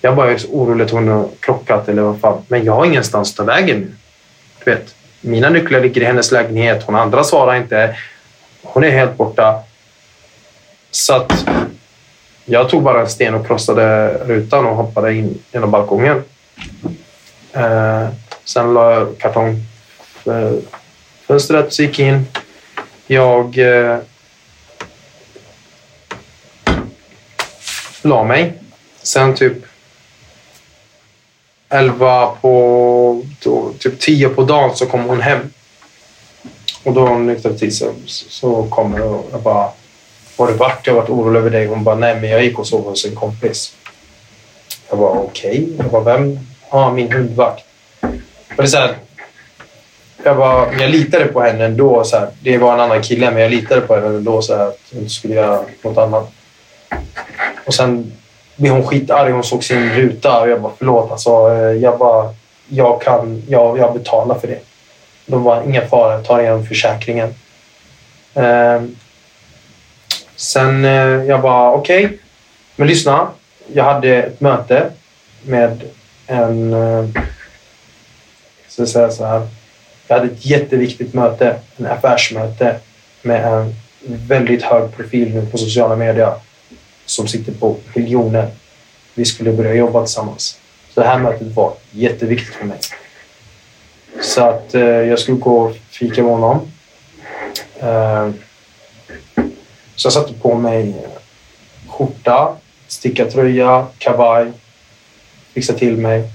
[0.00, 2.42] Jag bara är så orolig att hon har krockat eller vad fan.
[2.48, 3.92] Men jag har ingenstans att ta vägen nu.
[4.64, 6.82] Du vet, mina nycklar ligger i hennes lägenhet.
[6.82, 7.96] Hon andra svarar inte.
[8.62, 9.62] Hon är helt borta.
[10.90, 11.48] Så att
[12.44, 16.24] jag tog bara en sten och krossade rutan och hoppade in genom balkongen.
[17.52, 18.08] Eh,
[18.44, 19.56] sen la jag kartong
[20.24, 20.60] för
[21.26, 22.26] fönstret, gick in.
[23.06, 23.98] Jag eh,
[28.02, 28.52] la mig.
[29.02, 29.67] Sen typ
[31.68, 33.22] 11 på...
[33.42, 35.40] Då, typ 10 på dagen så kom hon hem.
[36.84, 37.88] Och då har hon nyktrat till sig.
[38.06, 39.68] Så kommer och jag bara...
[40.36, 40.86] Var det vart?
[40.86, 41.66] Jag har varit orolig över dig.
[41.66, 43.74] Hon bara, nej men jag gick och sov hos en kompis.
[44.88, 45.68] Jag bara, okej.
[45.78, 46.38] Jag bara, vem?
[46.70, 47.64] Ja, min hundvakt.
[48.00, 48.96] Och det är så här,
[50.22, 52.04] jag, bara, jag litade på henne ändå.
[52.04, 54.42] Så här, det var en annan kille, men jag litade på henne ändå.
[54.42, 56.32] Så här, att hon inte skulle göra något annat.
[57.64, 58.12] Och sen
[58.58, 59.32] blev hon skitarg.
[59.32, 61.10] Hon såg sin ruta och jag bara, förlåt.
[61.10, 62.34] Alltså, eh, jag bara,
[62.68, 64.58] jag kan, jag, jag betalar för det.
[65.26, 67.34] De var ingen fara, jag tar igen försäkringen.
[68.34, 68.82] Eh,
[70.36, 72.18] sen eh, jag bara, okej.
[72.76, 73.28] Men lyssna.
[73.72, 74.90] Jag hade ett möte
[75.42, 75.82] med
[76.26, 77.04] en, eh,
[78.68, 79.48] Så jag säga så här.
[80.06, 82.76] Jag hade ett jätteviktigt möte, en affärsmöte
[83.22, 83.74] med en
[84.28, 86.34] väldigt hög profil nu på sociala medier
[87.10, 88.46] som sitter på regionen.
[89.14, 90.58] Vi skulle börja jobba tillsammans.
[90.94, 92.78] Så det här mötet var jätteviktigt för mig.
[94.20, 96.72] Så att eh, jag skulle gå och fika med honom.
[97.80, 98.30] Eh,
[99.96, 101.10] så jag satte på mig eh,
[101.88, 102.56] skjorta,
[102.88, 104.52] stickad tröja, kavaj,
[105.54, 106.28] fixade till mig.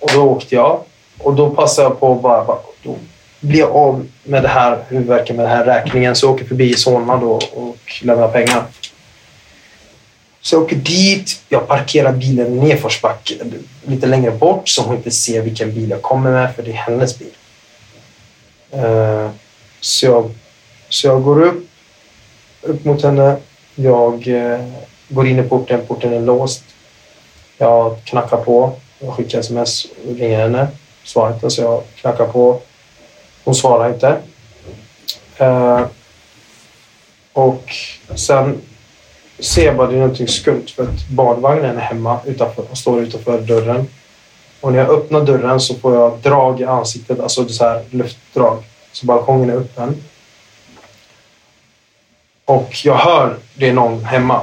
[0.00, 0.80] Och då åkte jag.
[1.18, 2.96] Och då passade jag på att bara, bara då
[3.40, 6.16] blir jag av med det här huvudvärken med den här räkningen.
[6.16, 8.64] Så jag åker förbi Solna då och lämnar pengar.
[10.42, 11.42] Så jag åker dit.
[11.48, 13.34] Jag parkerar bilen i nedförsbacke
[13.86, 16.74] lite längre bort så hon inte ser vilken bil jag kommer med för det är
[16.74, 17.34] hennes bil.
[18.70, 19.30] Eh,
[19.80, 20.30] så jag,
[20.88, 21.68] så jag går upp,
[22.62, 23.36] upp mot henne.
[23.74, 24.60] Jag eh,
[25.08, 25.86] går in i porten.
[25.86, 26.64] Porten är låst.
[27.58, 28.72] Jag knackar på.
[28.98, 30.68] Jag skickar sms och ringer henne.
[31.04, 32.60] Svarar inte så jag knackar på.
[33.44, 34.16] Hon svarar inte.
[35.36, 35.86] Eh,
[37.32, 37.72] och
[38.14, 38.60] sen
[39.40, 43.02] ser jag bara det är någonting skumt för att badvagnen är hemma utanför och står
[43.02, 43.88] utanför dörren.
[44.60, 48.62] Och när jag öppnar dörren så får jag drag i ansiktet, alltså så här luftdrag.
[48.92, 50.02] Så balkongen är öppen.
[52.44, 54.40] Och jag hör det är någon hemma.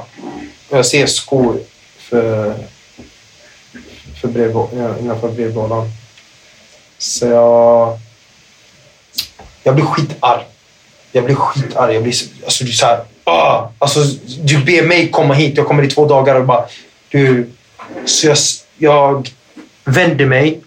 [0.68, 1.60] Och jag ser skor
[1.98, 2.54] för,
[4.20, 5.90] för brev, eh, innanför brevlådan.
[6.98, 7.98] Så jag...
[9.62, 10.42] Jag blir skitarg.
[11.12, 11.94] Jag blir skitarg.
[11.94, 13.04] Jag blir alltså, det är så här...
[13.28, 13.70] Ah!
[13.78, 14.00] Alltså,
[14.42, 15.56] du ber mig komma hit.
[15.56, 16.64] Jag kommer i två dagar och bara...
[17.08, 17.50] Du...
[18.04, 18.36] Så jag,
[18.78, 19.30] jag
[19.84, 20.60] vänder mig.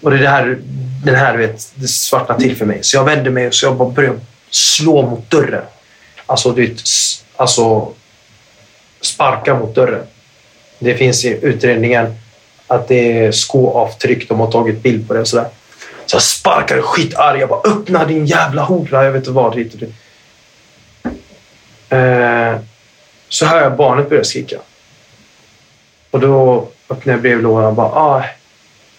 [0.00, 0.58] Och det är det här,
[1.04, 2.78] den här, vet, det svartnar till för mig.
[2.82, 4.14] Så jag vänder mig och så jag bara börjar
[4.50, 5.64] slå mot dörren.
[6.26, 6.82] Alltså, du vet,
[7.36, 7.92] alltså
[9.00, 10.06] sparka mot dörren.
[10.78, 12.14] Det finns i utredningen
[12.66, 14.28] att det är skoavtryck.
[14.28, 15.48] De har tagit bild på det och sådär.
[16.06, 17.40] Så jag sparkar skitarg.
[17.40, 19.04] Jag bara öppna din jävla hora.
[19.04, 19.56] Jag vet inte vad.
[19.56, 19.92] Det, och.
[21.90, 22.58] Eh,
[23.28, 24.58] så hör jag barnet börja skrika.
[26.10, 28.24] Och då öppnar jag brevlådan och bara ah,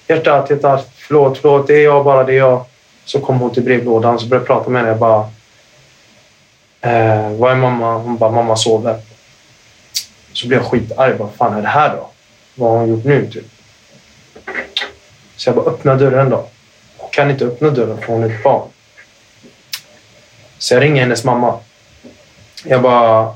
[0.08, 2.66] hjärtat, hjärtat, förlåt, förlåt, det är jag bara, det är jag.
[3.06, 4.92] Så kom hon till brevlådan så började jag prata med henne.
[4.92, 5.30] Jag bara
[6.82, 7.94] eh, vad är mamma?
[7.98, 9.00] Hon bara mamma sover.
[10.34, 11.14] Så blev jag skitarg.
[11.18, 12.10] Vad fan är det här då?
[12.56, 13.32] Vad har hon gjort nu?
[13.32, 13.46] Typ.
[15.36, 16.48] Så jag bara öppna dörren då.
[16.98, 18.70] Hon kan inte öppna dörren för hon är ett barn.
[20.58, 21.60] Så jag ringer hennes mamma.
[22.64, 23.34] Jag bara...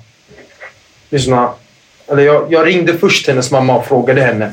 [1.09, 1.49] Lyssna.
[2.07, 4.51] Eller jag, jag ringde först hennes mamma och frågade henne.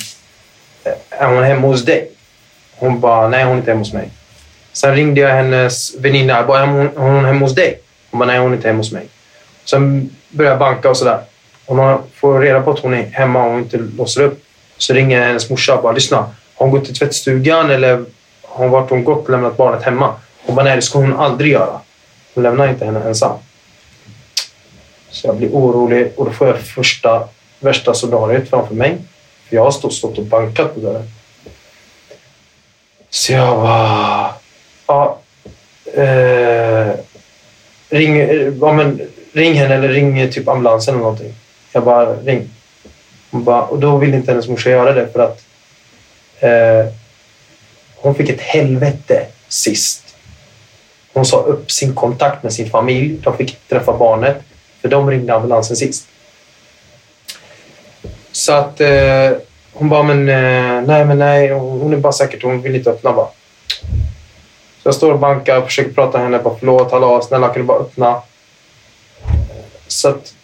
[1.11, 2.11] Är hon hemma hos dig?
[2.77, 4.11] Hon bara, nej hon är inte hemma hos mig.
[4.73, 6.33] Sen ringde jag hennes väninna.
[6.33, 7.81] Jag bara, är hon, är hon hemma hos dig?
[8.11, 9.07] Hon bara, nej hon är inte hemma hos mig.
[9.65, 11.21] Sen började jag banka och sådär.
[11.67, 14.45] Och när jag får reda på att hon är hemma och inte låser upp
[14.79, 16.17] så ringer jag hennes morsa och bara, lyssna.
[16.17, 18.05] Har hon gått till tvättstugan eller
[18.43, 20.15] har hon varit hon gått och lämnat barnet hemma?
[20.47, 21.81] Hon bara, nej det ska hon aldrig göra.
[22.35, 23.39] Hon lämnar inte henne ensam.
[25.13, 27.29] Så jag blir orolig och då får jag första
[27.61, 28.99] värsta scenariot framför mig.
[29.49, 31.11] För jag har stått, stått och bankat på dörren.
[33.11, 34.35] Så jag bara...
[34.87, 35.19] Ja,
[35.95, 36.95] eh,
[37.89, 38.17] ring,
[38.61, 39.01] ja, men,
[39.33, 41.35] ring henne eller ring typ ambulansen eller någonting.
[41.73, 42.51] Jag bara, ring.
[43.31, 45.45] Hon bara, och då ville inte hennes morsa göra det för att
[46.41, 46.93] eh,
[47.97, 50.17] hon fick ett helvete sist.
[51.13, 53.19] Hon sa upp sin kontakt med sin familj.
[53.23, 54.43] De fick träffa barnet
[54.83, 56.09] för de ringde ambulansen sist.
[58.33, 59.31] Så att eh,
[59.73, 63.13] hon bara, men eh, nej, men nej, hon är bara säkert, hon vill inte öppna
[63.13, 63.29] bara.
[64.83, 66.43] Så jag står och bankar och försöker prata med henne.
[66.43, 68.23] Bara, Förlåt, hallå, snälla kan du bara öppna?
[69.87, 70.35] Så att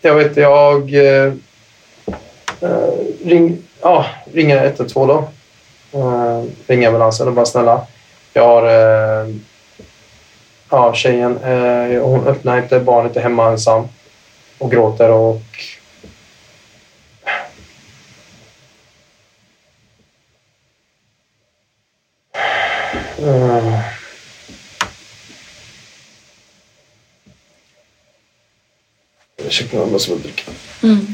[0.00, 1.32] jag vet, jag eh,
[2.60, 2.88] eh
[3.24, 5.28] ring, ja, ringer 112 då.
[5.98, 7.86] Eh, ringer ambulansen och bara snälla.
[8.32, 9.34] Jag har eh,
[10.70, 13.88] ja, tjejen, eh, hon öppnar inte, barnet är hemma ensam
[14.58, 15.42] och gråter och
[23.18, 23.80] Eh,
[29.36, 30.50] Ursäkta, jag måste bara dricka.
[30.82, 31.06] Mm.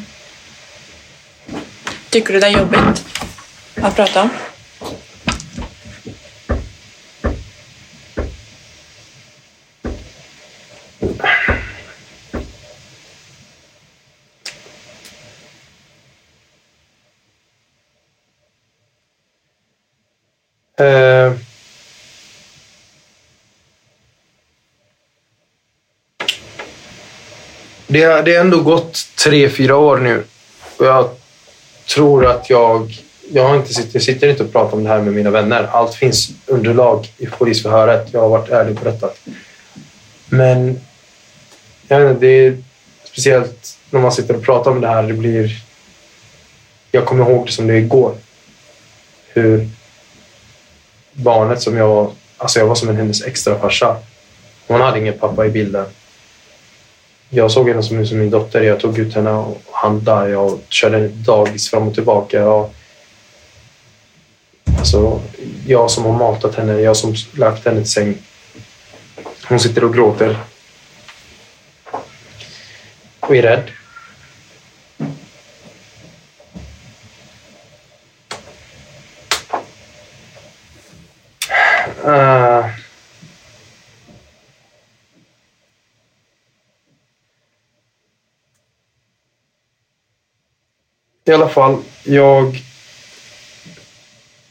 [2.11, 3.05] Tycker du det är jobbigt
[3.75, 4.31] att prata om?
[27.93, 30.25] Det, har- det har ändå gått tre, fyra år nu
[30.77, 31.11] och jag
[31.95, 32.95] tror att jag
[33.35, 35.65] jag, har inte, jag sitter inte och pratar om det här med mina vänner.
[35.73, 38.09] Allt finns underlag i polisförhöret.
[38.13, 39.11] Jag har varit ärlig på detta.
[40.29, 40.81] Men
[41.89, 42.63] jag vet inte, det är
[43.05, 45.03] speciellt när man sitter och pratar om det här.
[45.03, 45.57] Det blir...
[46.91, 48.15] Jag kommer ihåg det som det igår.
[49.29, 49.69] Hur
[51.13, 52.13] barnet som jag...
[52.37, 53.97] Alltså jag var som en hennes extra farsa.
[54.67, 55.87] Hon hade ingen pappa i bilden.
[57.35, 58.63] Jag såg henne som, som min dotter.
[58.63, 60.31] Jag tog ut henne och handlade.
[60.31, 62.49] Jag körde dagis fram och tillbaka.
[62.49, 62.75] Och,
[64.79, 65.21] alltså,
[65.67, 68.19] jag som har matat henne, jag som lagt henne till säng.
[69.49, 70.37] Hon sitter och gråter.
[73.21, 73.71] Och är rädd.
[82.07, 82.82] Uh,
[91.33, 92.61] I alla fall, jag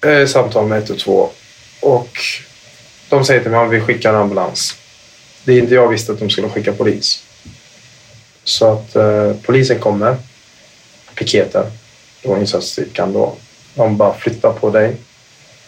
[0.01, 1.29] är i samtal med 112
[1.79, 2.17] och
[3.09, 4.75] de säger till mig att vi skickar en ambulans.
[5.43, 7.23] Det är inte jag visste att de skulle skicka polis.
[8.43, 10.17] Så att eh, polisen kommer,
[11.15, 11.65] piketen,
[12.23, 13.35] då insatsstyrkan då.
[13.75, 14.95] De bara flyttar på dig.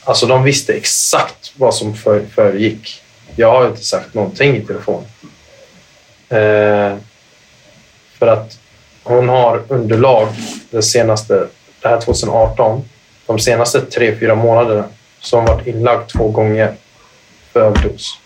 [0.03, 3.01] Alltså de visste exakt vad som för, föregick.
[3.35, 5.03] Jag har inte sagt någonting i telefon.
[6.29, 6.97] Eh,
[8.19, 8.62] för att
[9.03, 10.27] hon har underlag
[10.71, 11.47] det senaste,
[11.81, 12.81] det här 2018,
[13.25, 14.83] de senaste tre, fyra månaderna
[15.19, 16.73] så har hon varit inlagd två gånger
[17.51, 18.19] för överdos.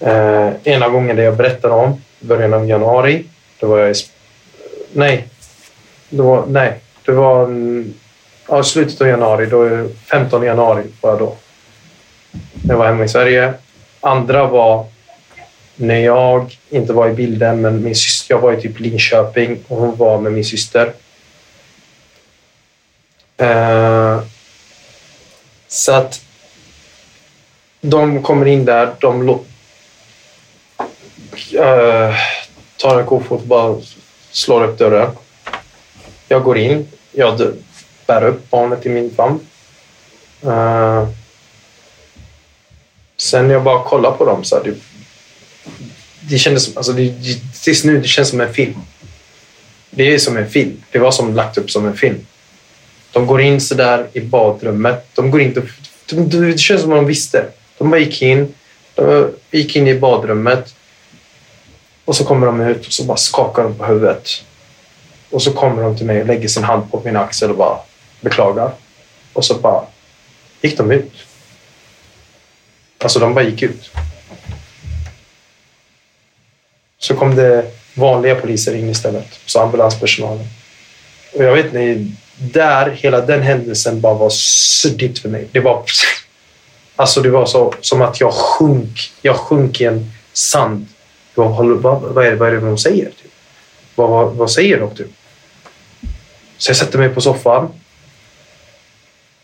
[0.00, 3.24] Eh, ena gången det jag berättade om, början av januari,
[3.60, 3.94] då var jag i...
[4.92, 5.28] Nej.
[6.10, 6.80] Det var, nej.
[7.04, 7.48] Det var
[8.48, 9.46] ja, slutet av januari.
[9.46, 11.36] Då, 15 januari var jag då.
[12.68, 13.54] Jag var hemma i Sverige.
[14.00, 14.86] Andra var
[15.80, 19.58] när jag inte var i bilden, men min syster, jag var typ i typ Linköping
[19.68, 20.92] och hon var med min syster.
[23.36, 24.22] Eh,
[25.68, 26.20] så att
[27.80, 29.28] de kommer in där, de
[31.58, 32.14] eh,
[32.76, 33.76] tar en kofot och bara
[34.30, 35.10] slår upp dörren.
[36.28, 37.54] Jag går in, jag
[38.06, 39.40] bär upp barnet i min famn.
[40.42, 41.08] Eh,
[43.16, 44.78] sen jag bara kollar på dem så här, typ,
[46.28, 47.14] det kändes som, alltså det,
[47.62, 48.74] tills nu, det känns som en film.
[49.90, 50.82] Det är som en film.
[50.90, 52.26] Det var som lagt upp som en film.
[53.12, 55.08] De går in så där i badrummet.
[55.14, 55.62] De går inte...
[56.06, 57.46] De, de, det känns som de visste.
[57.78, 58.54] De bara gick in.
[58.94, 60.74] De gick in i badrummet.
[62.04, 64.44] Och så kommer de ut och så bara skakar de på huvudet.
[65.30, 67.78] Och så kommer de till mig och lägger sin hand på min axel och bara
[68.20, 68.72] beklagar.
[69.32, 69.84] Och så bara
[70.60, 71.12] gick de ut.
[72.98, 73.90] Alltså de bara gick ut.
[76.98, 80.46] Så kom det vanliga poliser in istället, så ambulanspersonalen.
[81.34, 85.48] Och jag vet inte, där, hela den händelsen bara var suddigt för mig.
[85.52, 85.84] Det var,
[86.96, 90.86] alltså det var så, som att jag sjönk, jag sjönk i en sand.
[91.34, 93.04] Vad, vad, vad, är, det, vad är det de säger?
[93.04, 93.32] Typ?
[93.94, 94.94] Vad, vad, vad säger de?
[94.94, 95.10] Typ?
[96.58, 97.68] Så jag sätter mig på soffan.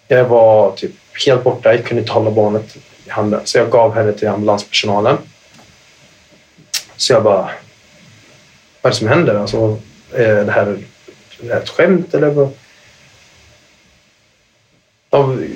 [0.08, 0.92] Jag var typ
[1.26, 1.74] helt borta.
[1.74, 3.40] Jag kunde inte hålla barnet i handen.
[3.44, 5.18] Så jag gav henne till ambulanspersonalen.
[6.96, 7.50] Så jag bara,
[8.83, 9.35] vad är det som händer?
[9.35, 9.78] Alltså,
[10.12, 10.78] är det här
[11.52, 12.50] ett skämt eller vad?
[15.11, 15.46] De,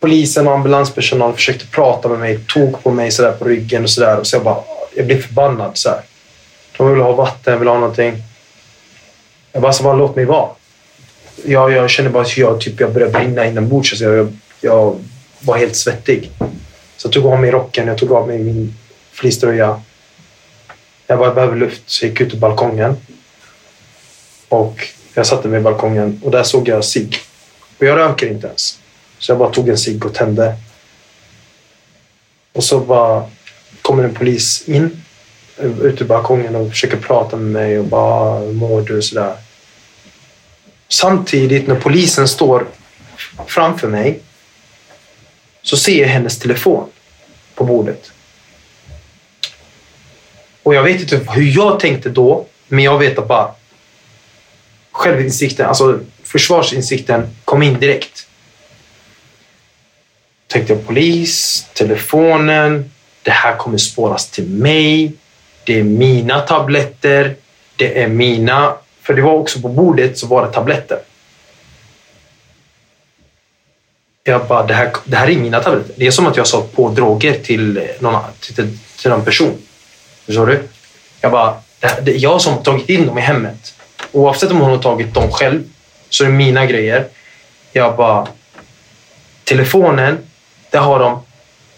[0.00, 4.20] polisen och ambulanspersonal försökte prata med mig, tog på mig sådär på ryggen och sådär.
[4.22, 4.62] Så jag bara,
[4.96, 5.70] jag blev förbannad.
[5.74, 6.00] Så här.
[6.76, 8.22] De ville ha vatten, ville ha någonting.
[9.52, 10.48] Jag bara, så bara låt mig vara.
[11.44, 13.98] Jag, jag kände bara att jag, typ, jag började brinna inombords.
[13.98, 14.98] Så jag, jag
[15.40, 16.30] var helt svettig.
[16.96, 18.74] Så jag tog av mig rocken, jag tog av mig min
[19.18, 19.82] fleecetröja.
[21.06, 22.96] Jag bara behöver luft så jag gick ut på balkongen.
[24.48, 27.08] Och jag satte mig i balkongen och där såg jag sig.
[27.78, 28.78] Och jag röker inte ens.
[29.18, 30.56] Så jag bara tog en cigg och tände.
[32.52, 33.30] Och så bara
[33.82, 35.02] kommer en polis in
[35.58, 39.36] ut ur balkongen och försöker prata med mig och bara hur mår du och sådär.
[40.88, 42.66] Samtidigt när polisen står
[43.46, 44.20] framför mig
[45.62, 46.88] så ser jag hennes telefon
[47.54, 48.12] på bordet.
[50.68, 53.50] Och jag vet inte hur jag tänkte då, men jag vet att bara
[54.92, 58.28] självinsikten, alltså försvarsinsikten kom in direkt.
[60.46, 62.90] Tänkte jag polis, telefonen,
[63.22, 65.12] det här kommer spåras till mig.
[65.64, 67.36] Det är mina tabletter.
[67.76, 68.74] Det är mina...
[69.02, 70.98] För det var också på bordet så var det tabletter.
[74.24, 75.94] Jag bara, det här, det här är mina tabletter.
[75.96, 79.58] Det är som att jag sa på droger till någon, till, till någon person.
[80.28, 80.62] Förstår du?
[81.20, 83.74] Jag bara, det, det är jag som har tagit in dem i hemmet.
[84.12, 85.62] Oavsett om hon har tagit dem själv
[86.08, 87.06] så är det mina grejer.
[87.72, 88.26] Jag bara...
[89.44, 90.18] Telefonen,
[90.70, 91.22] där har de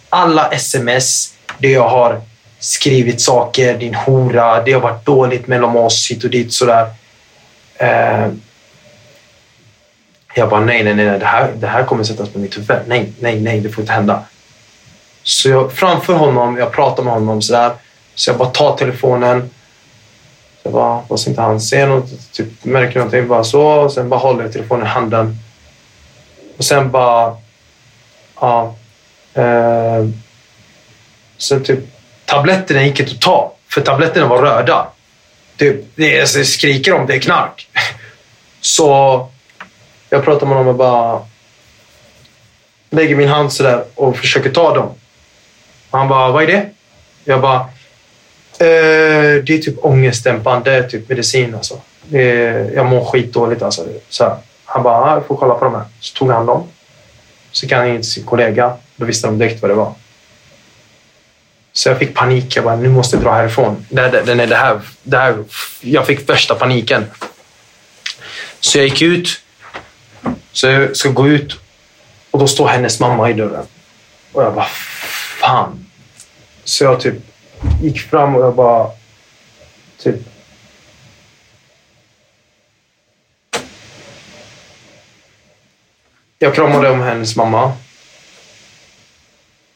[0.09, 2.21] alla sms där jag har
[2.59, 6.87] skrivit saker, din hora, det har varit dåligt mellan oss hit och dit sådär.
[7.75, 8.29] Eh,
[10.35, 12.79] jag bara nej, nej, nej, det här, det här kommer sättas på mitt huvud.
[12.87, 14.23] Nej, nej, nej, det får inte hända.
[15.23, 17.73] Så jag framför honom, jag pratar med honom sådär.
[18.15, 19.51] Så jag bara tar telefonen.
[20.63, 23.29] Jag bara, hoppas inte han ser något, typ märker någonting.
[23.29, 25.39] Bara så, och sen bara håller jag telefonen i handen.
[26.59, 27.37] Och sen bara,
[28.41, 28.75] ja.
[29.35, 30.09] Eh,
[31.39, 31.79] sen typ,
[32.25, 33.53] tabletterna gick inte att ta.
[33.69, 34.87] För tabletterna var röda.
[35.57, 37.69] Typ, det, alltså, det skriker om det är knark.
[38.61, 39.29] Så
[40.11, 41.27] jag pratar med honom och bara
[42.91, 44.95] lägger min hand sådär och försöker ta dem.
[45.91, 46.69] Och han bara, vad är det?
[47.25, 47.67] Jag bara,
[48.61, 51.81] Eh, det är typ ångestdämpande typ medicin alltså.
[52.13, 53.87] Är, jag mår skitdåligt alltså.
[54.09, 54.37] Så här.
[54.65, 55.85] Han bara, ah, jag får kolla på de här.
[56.01, 56.69] Så tog han dem.
[57.53, 58.77] Så gick han in till sin kollega.
[58.97, 59.95] Då visste de direkt vad det var.
[61.73, 62.57] Så jag fick panik.
[62.57, 63.87] Jag bara, nu måste jag dra härifrån.
[63.89, 65.45] Det, det, det, det här, det här,
[65.81, 67.07] jag fick värsta paniken.
[68.61, 69.29] Så jag gick ut.
[70.53, 71.57] Så jag ska gå ut
[72.31, 73.67] och då står hennes mamma i dörren.
[74.33, 74.69] Och jag bara,
[75.41, 75.87] fan.
[76.65, 77.15] Så jag typ
[77.83, 78.91] gick fram och jag bara,
[79.99, 80.17] typ.
[86.39, 87.73] Jag kramade om hennes mamma.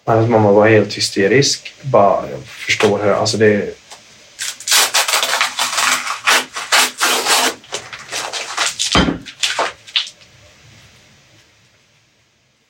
[0.06, 1.74] Hennes mamma var helt hysterisk.
[1.82, 3.14] Bara, jag förstår henne.
[3.14, 3.74] Alltså det,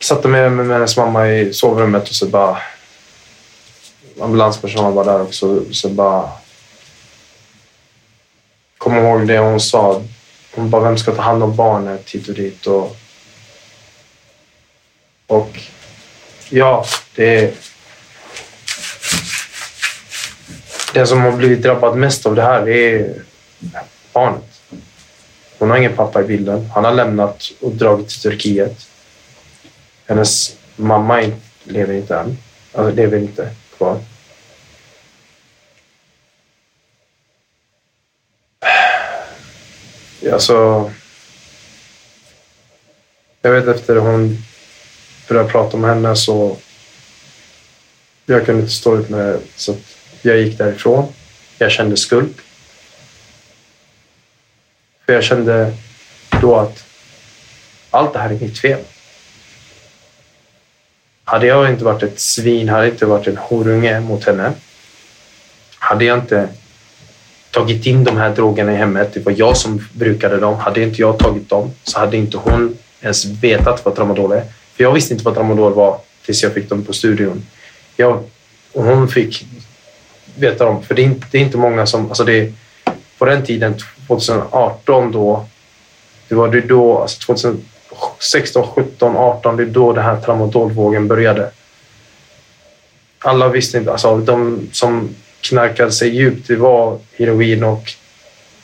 [0.05, 2.59] satte mig med hennes mamma i sovrummet och så bara...
[4.21, 5.73] Ambulanspersonalen var där också.
[5.73, 6.31] Så bara...
[8.79, 10.03] Kom ihåg det hon sa.
[10.55, 12.67] Hon bara, vem ska ta hand om barnet hit och dit?
[12.67, 12.97] Och,
[15.27, 15.61] och
[16.51, 16.85] ja,
[17.15, 17.53] det är...
[20.95, 23.23] Den som har blivit drabbad mest av det här, det är
[24.13, 24.61] barnet.
[25.59, 26.71] Hon har ingen pappa i bilden.
[26.75, 28.89] Han har lämnat och dragit till Turkiet.
[30.07, 31.31] Hennes mamma
[31.65, 32.39] lever inte än.
[32.73, 33.51] Alltså lever inte
[33.85, 34.01] kvar.
[40.33, 40.91] Alltså...
[43.43, 44.39] Jag vet efter hon
[45.29, 46.57] började prata med henne så...
[48.27, 49.41] Jag kunde inte stå ut med det.
[49.57, 49.77] Så
[50.23, 51.13] jag gick därifrån.
[51.59, 52.35] Jag kände skuld.
[55.07, 55.77] För jag kände
[56.41, 56.85] då att
[57.91, 58.81] allt det här är mitt fel.
[61.25, 64.53] Hade jag inte varit ett svin, hade jag inte varit en horunge mot henne,
[65.79, 66.49] hade jag inte
[67.51, 71.01] tagit in de här drogerna i hemmet, det var jag som brukade dem, hade inte
[71.01, 74.45] jag tagit dem så hade inte hon ens vetat vad tramadol är.
[74.77, 77.47] För jag visste inte vad tramadol var tills jag fick dem på studion.
[77.97, 78.25] Jag,
[78.73, 79.47] och hon fick
[80.39, 82.09] veta dem, för det är inte, det är inte många som...
[82.09, 82.53] Alltså det,
[83.19, 83.75] på den tiden,
[84.07, 85.47] 2018 då,
[86.29, 87.65] det var det då, alltså 2000,
[88.19, 91.51] 16, 17, 18, det är då den här tramadolvågen började.
[93.19, 97.93] Alla visste inte, alltså de som knarkade sig djupt, det var heroin och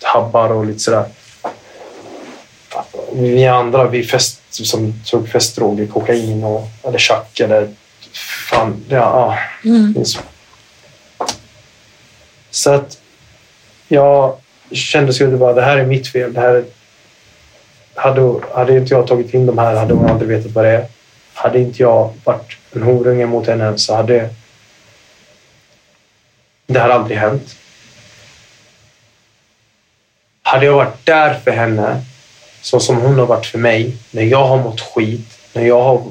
[0.02, 1.04] habbar och lite sådär.
[3.12, 7.68] Vi andra, vi fest, som tog festdroger, kokain och, eller tjack eller
[8.50, 9.38] fan, ja.
[9.64, 9.94] Mm.
[12.50, 12.98] Så att
[13.88, 14.36] jag
[14.72, 16.32] kände så att det här är mitt fel.
[16.32, 16.64] Det här är
[17.94, 20.86] hade, hade inte jag tagit in de här hade hon aldrig vetat vad det är.
[21.34, 24.28] Hade inte jag varit en horunge mot henne så hade
[26.66, 27.56] det här aldrig hänt.
[30.42, 32.02] Hade jag varit där för henne
[32.62, 36.02] så som hon har varit för mig när jag har mått skit, när jag har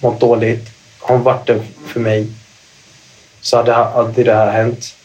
[0.00, 0.68] mått dåligt,
[1.00, 2.26] har hon varit där för mig
[3.40, 4.96] så hade aldrig det här hänt.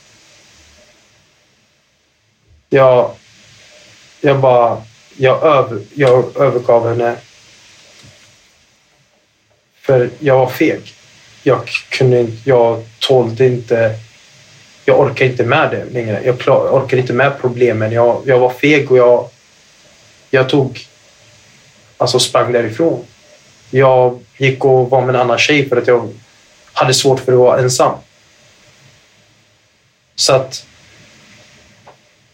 [2.69, 3.11] Jag,
[4.21, 4.81] jag bara
[5.21, 7.15] jag, över, jag övergav henne
[9.81, 10.93] för jag var feg.
[11.43, 13.95] Jag, kunde inte, jag tålde inte...
[14.85, 16.21] Jag orkade inte med det längre.
[16.25, 17.91] Jag, klar, jag orkade inte med problemen.
[17.91, 19.29] Jag, jag var feg och jag,
[20.29, 20.87] jag tog...
[21.97, 23.05] Alltså sprang därifrån.
[23.69, 26.09] Jag gick och var med en annan tjej för att jag
[26.73, 27.93] hade svårt för att vara ensam.
[30.15, 30.65] Så att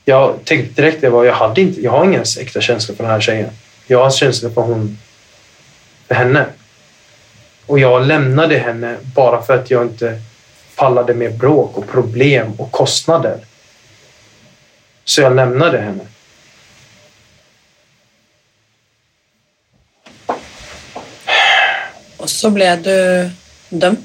[0.10, 3.12] jag tänkte direkt det var, jag, hade inte, jag har inga äkta känslor för den
[3.12, 3.50] här tjejen.
[3.88, 4.98] Jag har känslor för, hon,
[6.08, 6.46] för henne.
[7.66, 10.22] Och jag lämnade henne bara för att jag inte
[10.76, 13.40] pallade med bråk och problem och kostnader.
[15.04, 16.08] Så jag lämnade henne.
[22.18, 23.30] Och så blev du
[23.70, 23.98] dömd.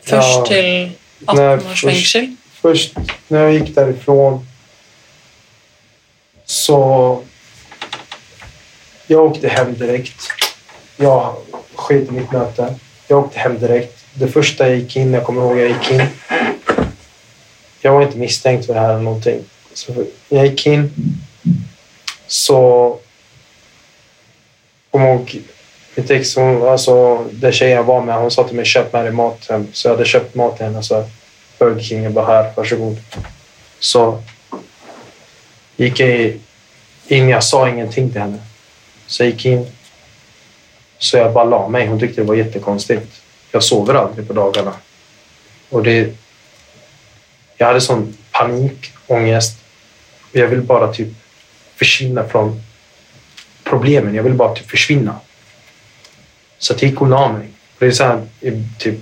[0.00, 0.92] Först ja, till
[1.26, 2.36] 18 års fängelse.
[2.62, 2.94] Först
[3.28, 4.46] när jag gick därifrån
[6.44, 7.22] så...
[9.06, 10.32] Jag åkte hem direkt.
[10.96, 11.36] Jag
[11.74, 12.74] sket i mitt möte.
[13.08, 14.04] Jag åkte hem direkt.
[14.14, 16.02] Det första jag gick in, jag kommer ihåg jag gick in.
[17.80, 19.44] Jag var inte misstänkt för det här eller någonting.
[19.74, 20.90] Så jag gick in
[22.26, 22.98] så...
[24.90, 25.40] Kommer ihåg
[25.94, 29.04] mitt ex, hon, alltså den tjejen jag var med, hon sa till mig köp med
[29.04, 29.66] dig mat hem.
[29.72, 30.82] Så jag hade köpt mat till henne.
[30.82, 31.04] Så
[31.60, 32.02] Burger King.
[32.02, 32.98] Jag bara här, varsågod.
[33.78, 34.22] Så
[35.76, 36.38] gick jag
[37.06, 37.28] in.
[37.28, 38.38] Jag sa ingenting till henne.
[39.06, 39.66] Så jag gick in.
[40.98, 41.86] Så jag bara la mig.
[41.86, 43.22] Hon tyckte det var jättekonstigt.
[43.50, 44.72] Jag sover aldrig på dagarna.
[45.68, 46.14] Och det...
[47.56, 49.58] Jag hade sån panik, ångest.
[50.32, 51.08] Jag vill bara typ
[51.76, 52.62] försvinna från
[53.64, 54.14] problemen.
[54.14, 55.20] Jag vill bara typ försvinna.
[56.58, 57.48] Så det jag gick hon la mig.
[57.78, 58.98] Det är så här, typ typ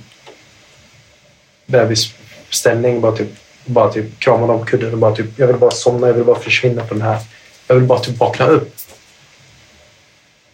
[2.50, 3.00] Ställning.
[3.00, 3.28] Bara typ,
[3.64, 6.38] bara typ kramade om kudden och bara typ, jag vill bara somna, jag vill bara
[6.38, 7.18] försvinna från det här.
[7.66, 8.74] Jag vill bara typ vakna upp.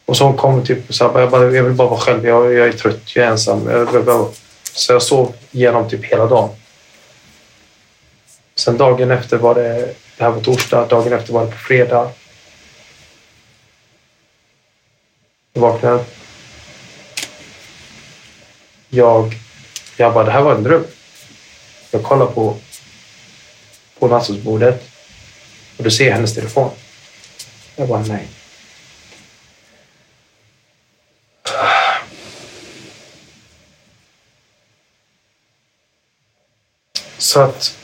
[0.07, 2.69] Och så kom typ så här, jag, bara, jag vill bara vara själv, jag, jag
[2.69, 3.69] är trött, jag är ensam.
[3.71, 4.27] Jag vill bara,
[4.63, 6.51] så jag sov igenom typ hela dagen.
[8.55, 12.11] Sen dagen efter var det, det här var torsdag, dagen efter var det på fredag.
[15.53, 16.05] Jag vaknade.
[18.89, 19.35] Jag,
[19.97, 20.85] jag bara, det här var en dröm.
[21.95, 22.57] Jag kollar på,
[23.99, 24.91] på nattduksbordet
[25.77, 26.71] och då ser jag hennes telefon.
[27.77, 28.29] Jag bara, nej.
[37.19, 37.79] Så att...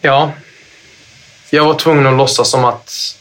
[0.00, 0.32] Ja.
[1.50, 3.18] Jag var tvungen att låtsas som att...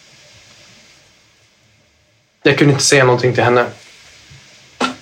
[2.43, 3.65] Jag kunde inte säga någonting till henne.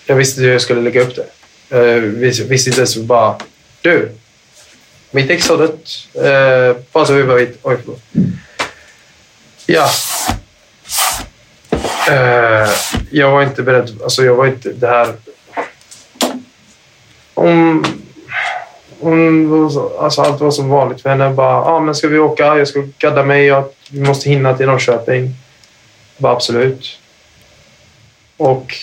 [0.06, 1.28] Jag visste hur jag skulle lägga upp det.
[1.70, 3.38] Eh, jag visste inte ens bara...
[3.84, 4.12] Du!
[5.12, 6.08] Mitt ex har dött.
[6.14, 7.48] Eh, bara så vi behöver.
[7.62, 8.02] Oj, förlåt.
[9.66, 9.90] Ja.
[12.10, 12.70] Eh,
[13.12, 14.02] jag var inte beredd.
[14.04, 14.70] Alltså, jag var inte...
[14.70, 15.14] Det här...
[17.34, 17.86] Om...
[19.00, 21.30] Hon var så, alltså allt var som vanligt för henne.
[21.30, 22.58] Bara, ah, men ska vi åka?
[22.58, 23.46] Jag ska gadda mig.
[23.46, 25.36] Jag, vi måste hinna till Norrköping.
[26.18, 27.00] Bara, absolut.
[28.38, 28.76] Och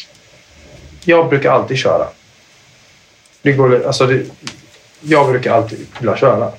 [1.04, 2.08] jag brukar alltid köra.
[3.42, 4.26] Det går, alltså det,
[5.00, 6.50] jag brukar alltid vilja köra.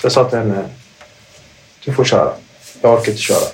[0.00, 0.66] Så jag sa till henne, eh,
[1.84, 2.32] du får köra.
[2.80, 3.46] Jag orkar inte köra.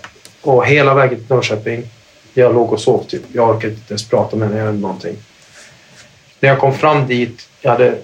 [0.43, 1.91] Och hela vägen till Norrköping,
[2.34, 3.22] jag låg och sov typ.
[3.32, 5.16] Jag orkade inte ens prata med henne eller någonting.
[6.41, 7.99] När jag kom fram dit, jag hade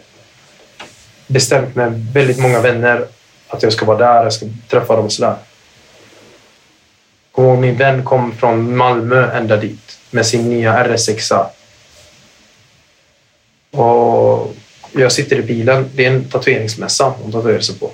[1.26, 3.06] bestämt med väldigt många vänner
[3.48, 5.36] att jag ska vara där, jag ska träffa dem och sådär.
[7.32, 11.46] Kommer min vän kom från Malmö ända dit med sin nya RS6.
[13.70, 14.54] Och
[15.00, 15.90] jag sitter i bilen.
[15.94, 17.90] Det är en tatueringsmässa de tatuerar sig på.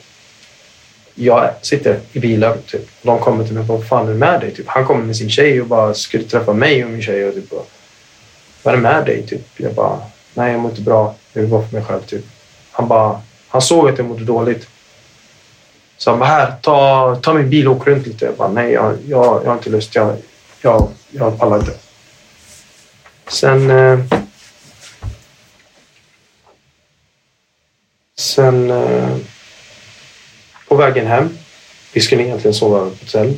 [1.15, 2.83] Jag sitter i bilen typ.
[2.83, 4.55] och de kommer till mig vad fan är det med dig?
[4.55, 4.69] Typ.
[4.69, 7.29] Han kommer med sin tjej och bara skulle träffa mig och min tjej.
[7.29, 7.53] Och typ,
[8.63, 9.27] vad är det med dig?
[9.27, 9.47] Typ.
[9.57, 9.99] Jag bara,
[10.35, 11.15] nej jag mår inte bra.
[11.33, 12.01] Jag vill vara för mig själv.
[12.01, 12.25] Typ.
[12.71, 14.69] Han bara, han såg att jag mådde dåligt.
[15.97, 18.25] Så han bara, här, ta, ta min bil och åk runt lite.
[18.25, 19.95] Jag bara, nej jag, jag, jag har inte lust.
[19.95, 20.17] Jag,
[20.63, 21.73] jag, jag pallar inte.
[23.29, 23.71] Sen...
[23.71, 24.20] Eh,
[28.21, 29.17] sen eh,
[30.69, 31.39] på vägen hem.
[31.93, 33.37] Vi skulle egentligen sova på hotell.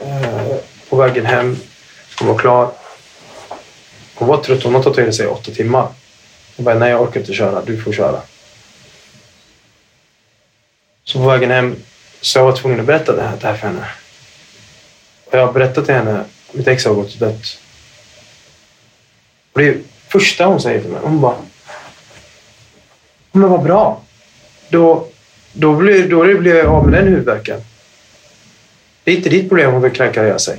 [0.00, 0.56] Eh,
[0.88, 1.56] på vägen hem.
[2.18, 2.72] Hon var klar.
[4.14, 4.62] Hon var trött.
[4.62, 5.88] Hon har tatuerat sig i åtta timmar.
[6.56, 7.64] Hon bara, nej jag orkar inte köra.
[7.64, 8.22] Du får köra.
[11.04, 11.76] Så på vägen hem
[12.20, 13.86] så jag var tvungen att berätta det här, det här för henne.
[15.24, 17.58] Och jag berättade till henne mitt ex har gått och dött.
[19.52, 19.78] Och det
[20.08, 21.00] första hon säger till mig.
[21.04, 21.36] Hon bara...
[23.32, 24.02] Men vad bra.
[24.68, 25.08] Då,
[25.52, 27.64] då, blir, då blir jag av med den huvudvärken.
[29.04, 30.58] Det är inte ditt problem om vi knarkar ihjäl sig.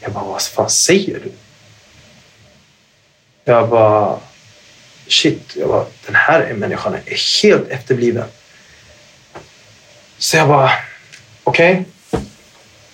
[0.00, 1.32] Jag bara, vad fan säger du?
[3.44, 4.18] Jag bara,
[5.06, 5.56] shit.
[5.56, 8.28] Jag bara, den här människan är helt efterbliven.
[10.18, 10.70] Så jag bara,
[11.44, 11.84] okej.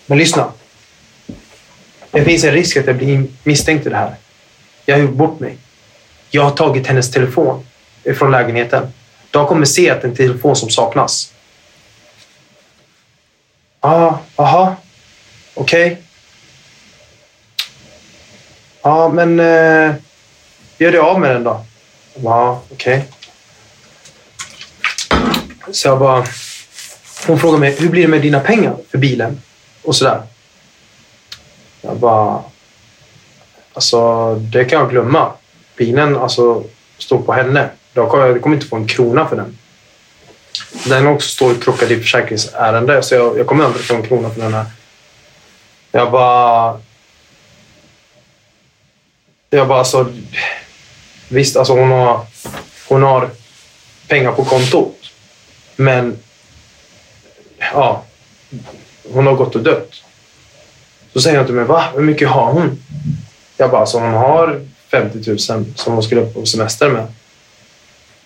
[0.06, 0.52] Men lyssna.
[2.10, 4.14] Det finns en risk att jag blir misstänkt i det här.
[4.84, 5.56] Jag har gjort bort mig.
[6.30, 7.66] Jag har tagit hennes telefon
[8.18, 8.92] från lägenheten.
[9.30, 11.32] De kommer se att det är en telefon som saknas.
[13.80, 14.76] Ah, aha.
[15.54, 16.02] Okej.
[18.82, 19.94] Ja, men eh,
[20.78, 21.64] gör dig av med den då.
[22.14, 23.04] Ja, okej.
[25.72, 26.24] Så jag bara...
[27.26, 29.42] Hon frågar mig, hur blir det med dina pengar för bilen?
[29.82, 30.22] Och sådär.
[31.80, 32.42] Jag bara...
[33.72, 35.32] Alltså, det kan jag glömma.
[35.76, 36.64] Bilen alltså,
[36.98, 37.70] står på henne.
[37.94, 39.58] Jag kommer, jag kommer inte få en krona för den.
[40.86, 44.40] Den också står krockad i försäkringsärende, så jag, jag kommer aldrig få en krona för
[44.40, 44.66] den här.
[45.92, 46.80] Jag bara...
[49.50, 50.12] Jag bara alltså...
[51.28, 52.26] Visst, alltså hon har,
[52.88, 53.30] hon har
[54.08, 55.10] pengar på kontot.
[55.76, 56.18] Men...
[57.58, 58.04] Ja.
[59.12, 60.02] Hon har gått och dött.
[61.12, 61.84] Så säger jag till mig, va?
[61.94, 62.82] Hur mycket har hon?
[63.56, 67.06] Jag bara, alltså hon har 50 000 som hon skulle på semester med.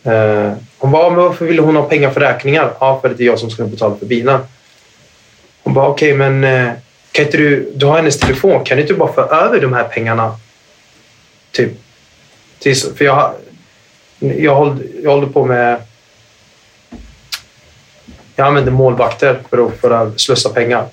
[0.07, 2.73] Eh, hon bara, men varför ville hon ha pengar för räkningar?
[2.81, 4.41] Ja, för det är jag som ska betala för bina.
[5.63, 6.73] Hon bara, okej, okay, men eh,
[7.13, 9.85] kan inte du, du har hennes telefon, kan du inte bara få över de här
[9.85, 10.37] pengarna?
[11.53, 11.73] Typ.
[12.59, 13.35] Tills, för jag,
[14.19, 15.83] jag, håller, jag håller på med...
[18.37, 20.87] Jag använder målvakter för att, för att slösa pengar.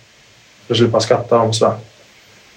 [0.67, 1.77] För att slippa skatta dem och sådär.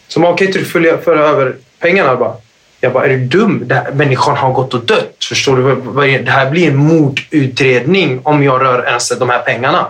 [0.09, 2.37] Så man kan inte du föra över pengarna bara?
[2.81, 3.63] Jag bara, är du dum?
[3.67, 5.25] Den här, människan har gått och dött.
[5.29, 6.19] Förstår du?
[6.19, 9.87] Det här blir en mordutredning om jag rör ens de här pengarna.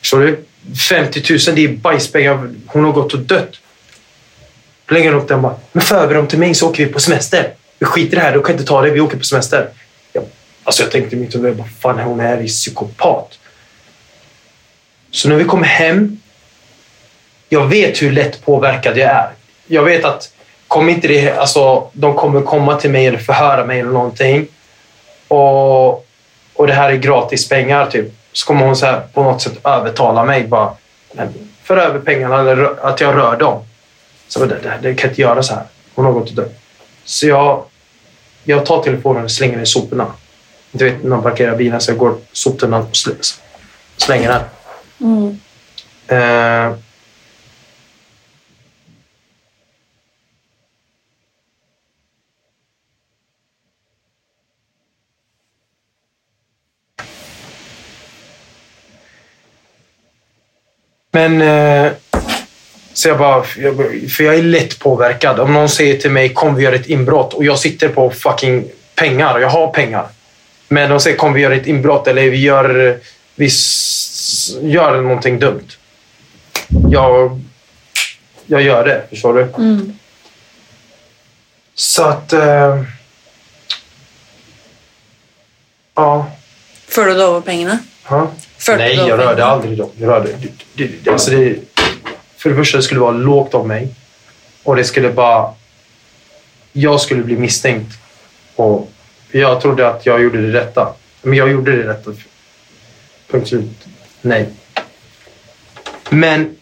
[0.00, 0.44] Förstår du?
[0.88, 2.50] 50 000, det är bajspengar.
[2.66, 3.50] Hon har gått och dött.
[4.86, 6.86] Då lägger hon upp den och bara, men för över dem till mig så åker
[6.86, 7.54] vi på semester.
[7.78, 9.68] Vi skiter i det här, du kan inte ta det, vi åker på semester.
[10.12, 10.24] Jag,
[10.64, 13.38] alltså jag tänkte i mitt huvud, vad fan hon är i psykopat.
[15.10, 16.20] Så när vi kommer hem,
[17.48, 19.30] jag vet hur lätt påverkad jag är.
[19.66, 20.32] Jag vet att
[20.76, 24.46] kommer inte det, alltså, de kommer komma till mig eller förhöra mig eller någonting.
[25.28, 25.88] Och,
[26.54, 28.12] och det här är gratis pengar typ.
[28.32, 30.46] Så kommer hon så här, på något sätt övertala mig.
[30.46, 30.72] Bara,
[31.62, 33.64] för över pengarna eller att jag rör dem.
[34.28, 35.64] Så det, det, det kan inte göra så här.
[35.94, 36.58] Hon har gått och dött.
[37.04, 37.64] Så jag,
[38.44, 40.06] jag tar telefonen och slänger den i soporna.
[40.70, 42.96] Du vet när man parkerar bilen så jag går soptunnan och
[43.96, 44.42] slänger den.
[45.00, 45.40] Mm.
[46.12, 46.76] Uh,
[61.16, 61.42] Men...
[61.42, 61.92] Eh,
[62.92, 63.42] så jag bara...
[63.42, 65.40] För jag är lätt påverkad.
[65.40, 68.64] Om någon säger till mig kom vi gör ett inbrott och jag sitter på fucking
[68.94, 69.38] pengar.
[69.38, 70.06] Jag har pengar.
[70.68, 72.98] Men de säger kom vi gör ett inbrott eller vi gör...
[73.34, 73.50] Vi
[74.60, 75.68] gör någonting dumt.
[76.90, 77.40] Jag...
[78.46, 79.02] Jag gör det.
[79.10, 79.42] Förstår du?
[79.42, 79.98] Mm.
[81.74, 82.32] Så att...
[82.32, 82.82] Eh,
[85.94, 86.30] ja.
[86.88, 87.78] Får du då pengarna?
[88.08, 88.30] Ja.
[88.68, 89.90] Nej, jag rörde aldrig dem.
[89.98, 90.28] Jag rörde,
[90.74, 91.58] det, det, alltså det,
[92.36, 93.88] för det första, det skulle vara lågt av mig.
[94.62, 95.54] Och det skulle bara...
[96.72, 97.92] Jag skulle bli misstänkt.
[98.56, 98.90] Och
[99.30, 100.94] jag trodde att jag gjorde det rätta.
[101.22, 102.10] Men jag gjorde det rätta.
[103.26, 103.86] Punkt slut.
[104.22, 104.48] Nej.
[106.10, 106.56] Men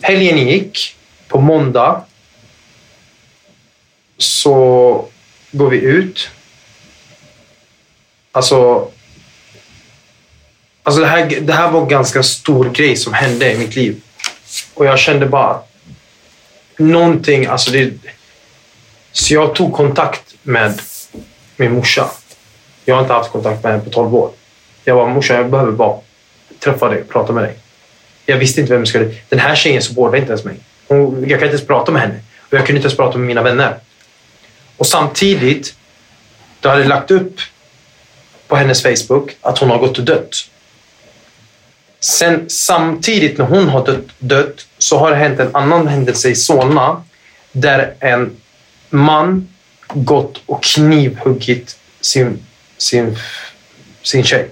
[0.00, 0.94] helgen gick.
[1.28, 2.04] På måndag
[4.16, 5.08] så
[5.50, 6.30] går vi ut.
[8.32, 8.90] Alltså,
[10.88, 14.00] Alltså det, här, det här var en ganska stor grej som hände i mitt liv.
[14.74, 15.60] Och jag kände bara
[16.76, 17.92] någonting, alltså det...
[19.12, 20.80] Så jag tog kontakt med
[21.56, 22.10] min morsa.
[22.84, 24.30] Jag har inte haft kontakt med henne på 12 år.
[24.84, 25.98] Jag bara, morsa jag behöver bara
[26.58, 27.54] träffa dig, prata med dig.
[28.26, 29.14] Jag visste inte vem jag skulle...
[29.28, 30.56] Den här tjejen supportade inte ens mig.
[30.86, 32.20] Hon, jag kan inte ens prata med henne.
[32.40, 33.76] Och jag kunde inte ens prata med mina vänner.
[34.76, 35.74] Och samtidigt,
[36.60, 37.40] du hade lagt upp
[38.46, 40.50] på hennes Facebook att hon har gått och dött.
[42.00, 46.34] Sen samtidigt när hon har dött, dött så har det hänt en annan händelse i
[46.34, 47.02] Solna
[47.52, 48.36] där en
[48.90, 49.48] man
[49.88, 52.46] gått och knivhuggit sin,
[52.76, 53.16] sin,
[54.02, 54.48] sin tjej.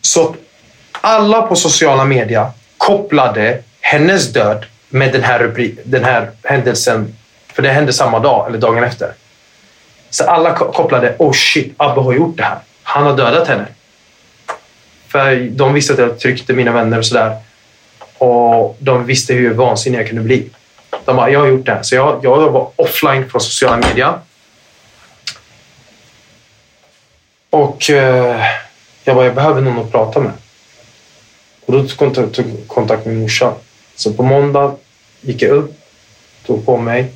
[0.00, 0.36] Så
[0.92, 7.14] alla på sociala medier kopplade hennes död med den här, den här händelsen,
[7.52, 9.12] för det hände samma dag eller dagen efter.
[10.10, 12.58] Så alla kopplade, oh shit, Abbe har gjort det här.
[12.82, 13.66] Han har dödat henne.
[15.14, 17.36] För de visste att jag tryckte mina vänner och sådär.
[18.18, 20.50] Och de visste hur vansinnig jag kunde bli.
[21.04, 21.82] De bara, jag har gjort det här.
[21.82, 24.18] Så jag, jag var offline från sociala medier.
[27.50, 28.44] Och eh,
[29.04, 30.32] jag bara, jag behöver någon att prata med.
[31.66, 33.54] Och då tog jag kontakt med morsan.
[33.96, 34.76] Så på måndag
[35.20, 35.74] gick jag upp,
[36.46, 37.12] tog på mig.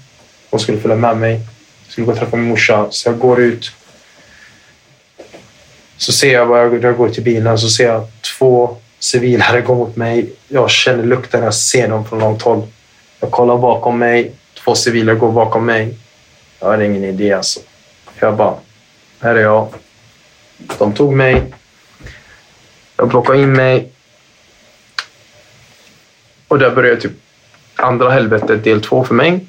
[0.51, 1.33] Hon skulle följa med mig.
[1.85, 2.87] Jag skulle gå och träffa min morsa.
[2.91, 3.73] Så jag går ut
[5.99, 8.07] så ser jag, när jag går till bilen, så ser jag
[8.39, 10.33] två civilare gå mot mig.
[10.49, 12.63] Jag känner lukten, jag ser dem från långt håll.
[13.21, 14.33] Jag kollar bakom mig,
[14.65, 15.99] två civila går bakom mig.
[16.61, 17.61] Jag har ingen idé alltså.
[18.19, 18.55] Jag bara,
[19.21, 19.69] här är jag.
[20.79, 21.43] De tog mig.
[22.97, 23.89] De plockade in mig.
[26.49, 27.13] och där började typ
[27.77, 29.47] andra helvetet del två för mig.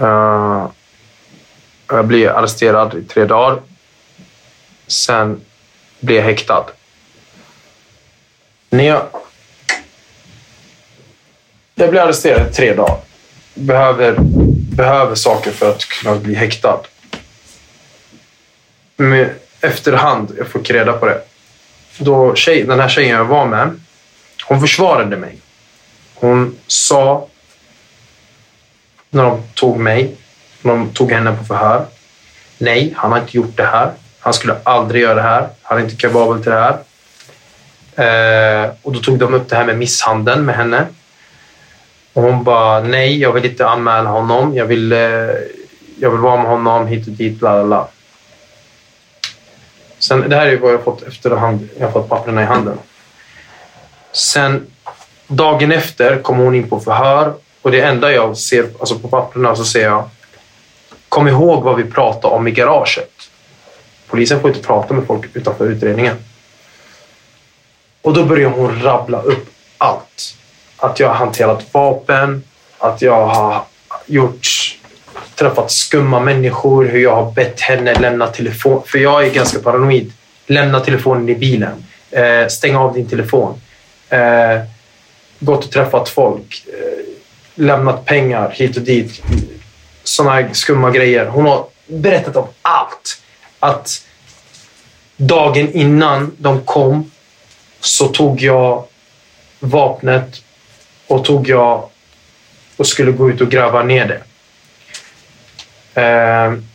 [0.00, 0.68] Uh,
[1.88, 3.60] jag blir arresterad i tre dagar.
[4.86, 5.40] Sen
[6.00, 6.66] blir jag häktad.
[8.70, 9.06] När jag...
[11.74, 12.98] Jag blir arresterad i tre dagar.
[13.54, 14.16] Behöver,
[14.76, 16.80] behöver saker för att kunna bli häktad.
[18.96, 19.30] Men
[19.60, 21.22] efterhand, jag fick reda på det.
[21.98, 23.80] Då tjej, den här tjejen jag var med,
[24.44, 25.38] hon försvarade mig.
[26.14, 27.28] Hon sa
[29.10, 30.16] när de tog mig,
[30.62, 31.86] när de tog henne på förhör.
[32.58, 33.92] Nej, han har inte gjort det här.
[34.26, 35.48] Han skulle aldrig göra det här.
[35.62, 36.76] Han är inte kapabel till det
[37.96, 38.64] här.
[38.64, 40.86] Eh, och då tog de upp det här med misshandeln med henne.
[42.12, 44.56] Och hon bara, nej, jag vill inte anmäla honom.
[44.56, 44.98] Jag vill, eh,
[46.00, 47.88] jag vill vara med honom hit och dit, bla bla bla.
[49.98, 51.68] Sen, det här är vad jag fått efterhand.
[51.78, 52.78] Jag har fått papperna i handen.
[54.12, 54.66] Sen
[55.26, 59.56] dagen efter kom hon in på förhör och det enda jag ser alltså på papperna
[59.56, 60.08] så ser jag
[61.08, 63.15] Kom ihåg vad vi pratade om i garaget.
[64.06, 66.16] Polisen får inte prata med folk utanför utredningen.
[68.02, 69.48] Och då börjar hon rabbla upp
[69.78, 70.36] allt.
[70.76, 72.44] Att jag har hanterat vapen,
[72.78, 73.62] att jag har
[74.06, 74.76] gjort,
[75.34, 78.82] träffat skumma människor, hur jag har bett henne lämna telefon.
[78.86, 80.12] För jag är ganska paranoid.
[80.46, 81.84] Lämna telefonen i bilen.
[82.10, 83.60] Eh, stäng av din telefon.
[84.08, 84.60] Eh,
[85.38, 86.66] gått och träffat folk.
[86.66, 87.04] Eh,
[87.54, 89.22] lämnat pengar hit och dit.
[90.04, 91.26] Såna här skumma grejer.
[91.26, 93.22] Hon har berättat om allt.
[93.66, 94.06] Att
[95.16, 97.10] dagen innan de kom
[97.80, 98.84] så tog jag
[99.60, 100.42] vapnet
[101.06, 101.88] och tog jag
[102.76, 104.22] och skulle gå ut och gräva ner det.
[106.00, 106.66] Ehm,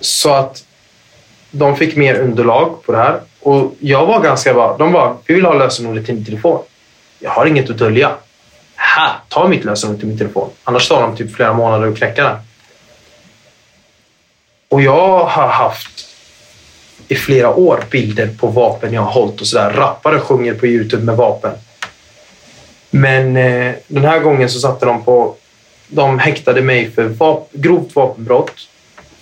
[0.00, 0.64] så att
[1.50, 4.76] de fick mer underlag på det här och jag var ganska bra.
[4.78, 6.62] De var, vi vill ha lösenordet till din telefon.
[7.18, 8.14] Jag har inget att dölja.
[8.74, 10.50] Här, ta mitt lösenord till min telefon.
[10.64, 12.36] Annars tar de typ flera månader att knäcka den.
[14.76, 16.06] Och jag har haft
[17.08, 19.70] i flera år bilder på vapen jag har hållit och sådär.
[19.70, 21.52] Rappare sjunger på Youtube med vapen.
[22.90, 25.34] Men eh, den här gången så satte de på...
[25.88, 28.52] De häktade mig för vap grovt vapenbrott.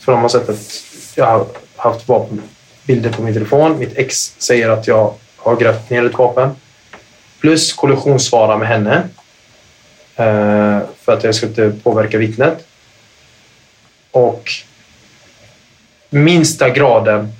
[0.01, 0.85] För de har sett att
[1.15, 1.47] jag har
[1.77, 3.79] haft vapenbilder på min telefon.
[3.79, 6.51] Mitt ex säger att jag har grävt ner ett vapen.
[7.41, 9.09] Plus kollisionsfara med henne.
[10.17, 12.67] Eh, för att jag ska inte påverka vittnet.
[14.11, 14.51] Och
[16.15, 17.33] minsta graden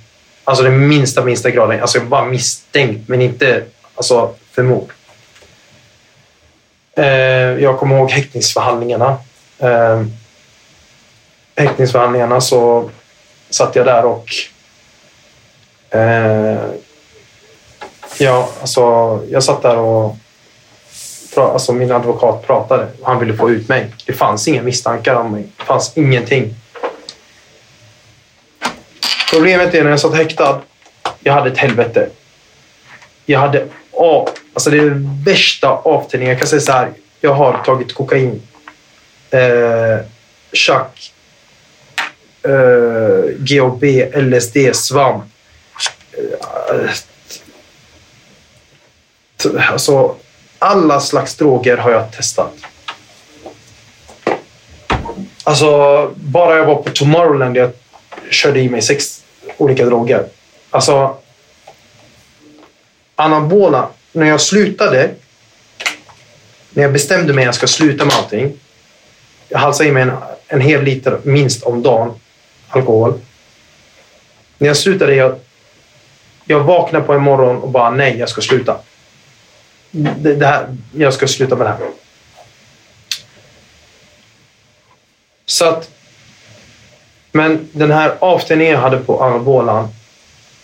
[0.47, 1.81] Alltså den minsta, minsta graden.
[1.81, 3.63] Alltså jag bara misstänkt, men inte
[3.95, 4.91] alltså, för mord.
[6.95, 7.05] Eh,
[7.63, 9.17] jag kommer ihåg häktningsförhandlingarna.
[9.59, 10.03] Eh,
[11.55, 12.89] häktningsförhandlingarna så
[13.49, 14.27] satt jag där och
[15.89, 16.59] eh,
[18.17, 18.81] ja, alltså,
[19.29, 20.15] jag satt där och
[21.35, 22.87] alltså, min advokat pratade.
[23.03, 23.87] Han ville få ut mig.
[24.05, 25.47] Det fanns inga misstankar om mig.
[25.57, 26.55] Det fanns ingenting.
[29.35, 30.61] Problemet är när jag satt häktad.
[31.19, 32.09] Jag hade ett helvete.
[33.25, 36.31] Jag hade A, alltså det är den värsta avtändningen.
[36.31, 36.91] Jag kan säga så här.
[37.21, 38.41] Jag har tagit kokain,
[39.31, 39.99] eh,
[40.53, 41.13] chack,
[42.43, 43.83] eh, GHB,
[44.13, 45.23] LSD, svamp.
[46.11, 46.91] Eh,
[49.71, 50.15] alltså,
[50.59, 52.53] alla slags droger har jag testat.
[55.43, 57.71] Alltså, bara jag var på Tomorrowland, jag
[58.29, 59.24] körde i mig sex
[59.57, 60.25] olika droger.
[60.69, 61.17] Alltså,
[63.15, 65.09] anabola, när jag slutade,
[66.69, 68.53] när jag bestämde mig att jag ska sluta med allting.
[69.49, 70.11] Jag halsade i mig en,
[70.47, 72.13] en hel liter minst om dagen
[72.69, 73.19] alkohol.
[74.57, 75.39] När jag slutade, jag,
[76.45, 78.77] jag vaknade på en morgon och bara nej, jag ska sluta.
[79.91, 81.89] Det, det här, jag ska sluta med det här.
[85.45, 85.89] Så att
[87.35, 89.87] men den här avstängningen jag hade på anabolan,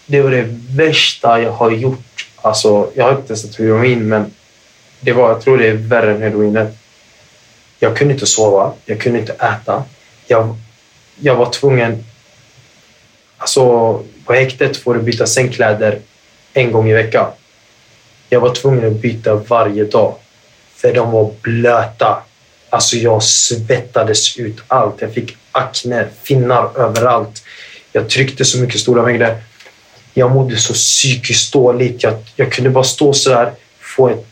[0.05, 2.27] det var det värsta jag har gjort.
[2.41, 4.33] Alltså, jag har inte testat heroin, men
[4.99, 6.77] det var, jag tror det är värre än heroinet.
[7.79, 9.83] Jag kunde inte sova, jag kunde inte äta.
[10.27, 10.55] Jag,
[11.19, 12.05] jag var tvungen...
[13.37, 15.99] Alltså, på häktet får du byta sängkläder
[16.53, 17.31] en gång i veckan.
[18.29, 20.15] Jag var tvungen att byta varje dag,
[20.75, 22.23] för de var blöta.
[22.71, 25.01] Alltså jag svettades ut allt.
[25.01, 27.43] Jag fick akne, finnar överallt.
[27.91, 29.43] Jag tryckte så mycket stora mängder.
[30.13, 32.03] Jag mådde så psykiskt dåligt.
[32.03, 34.25] Jag, jag kunde bara stå så där, få ett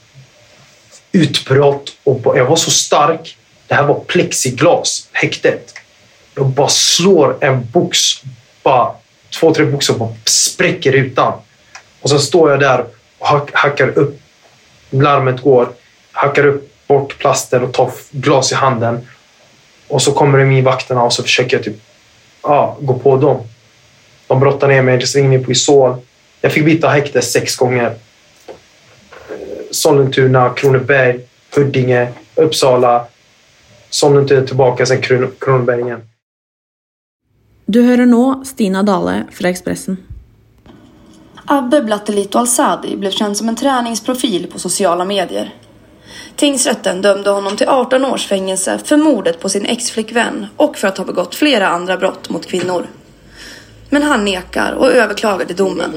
[1.12, 1.92] utbrott.
[2.04, 3.38] Och jag var så stark.
[3.68, 5.74] Det här var plexiglas, häktet.
[6.36, 7.98] Jag bara slår en box,
[8.64, 8.92] bara
[9.40, 11.34] två, tre boxar bara spräcker rutan.
[12.02, 12.86] Och så står jag där
[13.18, 14.22] och hackar upp
[14.90, 15.70] Larmet går,
[16.12, 19.08] hackar upp bort plasten och tar glas i handen.
[19.88, 21.82] Och så kommer de in vakterna och så försöker jag typ,
[22.44, 23.38] ja, gå på dem.
[24.28, 25.96] De brottar ner mig, slänger mig på Isol.
[26.42, 27.96] Jag fick byta häkte sex gånger.
[29.72, 31.20] Sollentuna, Kronoberg,
[31.56, 33.06] Huddinge, Uppsala.
[33.90, 35.02] Sollentuna tillbaka, sen
[35.40, 36.02] Kronoberg igen.
[37.66, 39.98] Du hører nå Stina Dale fra Expressen.
[41.46, 45.54] Abbe Blattelito Alsadi blev känd som en träningsprofil på sociala medier.
[46.40, 50.98] Tingsrätten dömde honom till 18 års fängelse för mordet på sin exflickvän och för att
[50.98, 52.88] ha begått flera andra brott mot kvinnor.
[53.90, 55.94] Men han nekar och överklagade domen.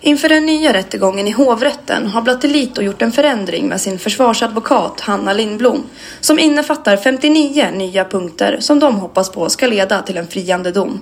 [0.00, 5.32] Inför den nya rättegången i hovrätten har Blattelito gjort en förändring med sin försvarsadvokat Hanna
[5.32, 5.84] Lindblom
[6.20, 11.00] som innefattar 59 nya punkter som de hoppas på ska leda till en friande dom.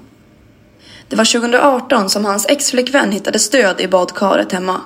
[1.08, 4.80] Det var 2018 som hans exflickvän hittade stöd i badkaret hemma.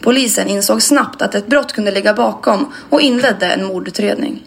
[0.00, 4.42] Polisen insåg snabbt att ett brott kunde ligga bakom och inledde en mordutredning.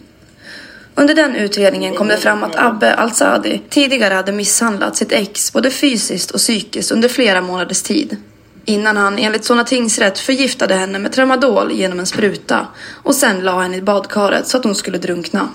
[0.94, 5.70] Under den utredningen kom det fram att Abbe Al-Sadi tidigare hade misshandlat sitt ex både
[5.70, 8.16] fysiskt och psykiskt under flera månaders tid.
[8.64, 12.66] Innan han enligt Solna tingsrätt förgiftade henne med tramadol genom en spruta
[13.02, 15.48] och sen la henne i badkaret så att hon skulle drunkna.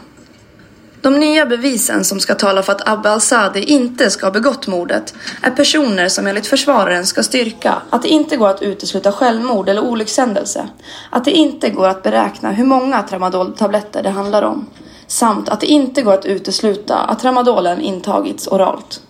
[1.02, 5.14] De nya bevisen som ska tala för att Abbe Al-Sadi inte ska ha begått mordet
[5.42, 9.82] är personer som enligt försvararen ska styrka att det inte går att utesluta självmord eller
[9.82, 10.70] olyckshändelse,
[11.10, 14.66] att det inte går att beräkna hur många tramadoltabletter det handlar om,
[15.08, 19.02] samt att det inte går att utesluta att tramadolen intagits oralt.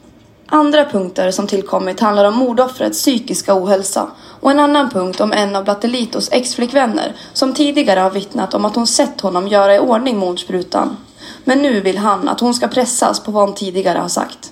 [0.48, 5.56] Andra punkter som tillkommit handlar om mordoffrets psykiska ohälsa och en annan punkt om en
[5.56, 10.18] av Blattelitos exflickvänner som tidigare har vittnat om att hon sett honom göra i ordning
[10.18, 10.98] mordsprutan
[11.44, 14.52] men nu vill han att hon ska pressas på vad hon tidigare har sagt.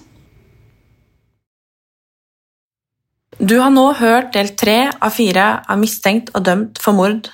[3.38, 7.28] Du har nu hört del tre av fyra av misstänkt och dömd för mord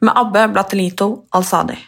[0.00, 1.78] med Abbe Blattelito Al-Sadi.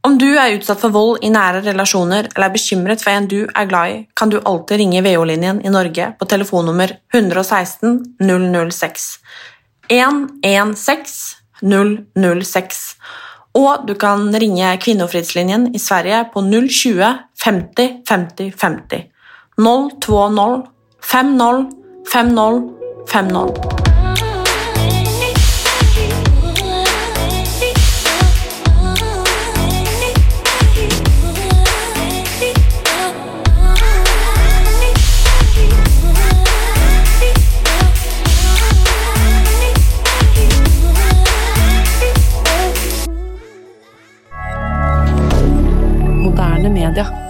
[0.00, 3.48] Om du är utsatt för våld i nära relationer eller är bekymrad för en du
[3.54, 8.04] är glad i kan du alltid ringa VO-linjen i Norge på telefonnummer 116
[8.70, 9.00] 006
[9.88, 11.38] 116
[12.42, 12.76] 006
[13.58, 16.40] och du kan ringa Kvinnofridslinjen i Sverige på
[16.70, 19.04] 020 50 50 50
[20.06, 20.62] 020
[21.02, 21.70] 50
[22.12, 22.34] 50
[23.12, 23.87] 50
[46.90, 47.27] rien.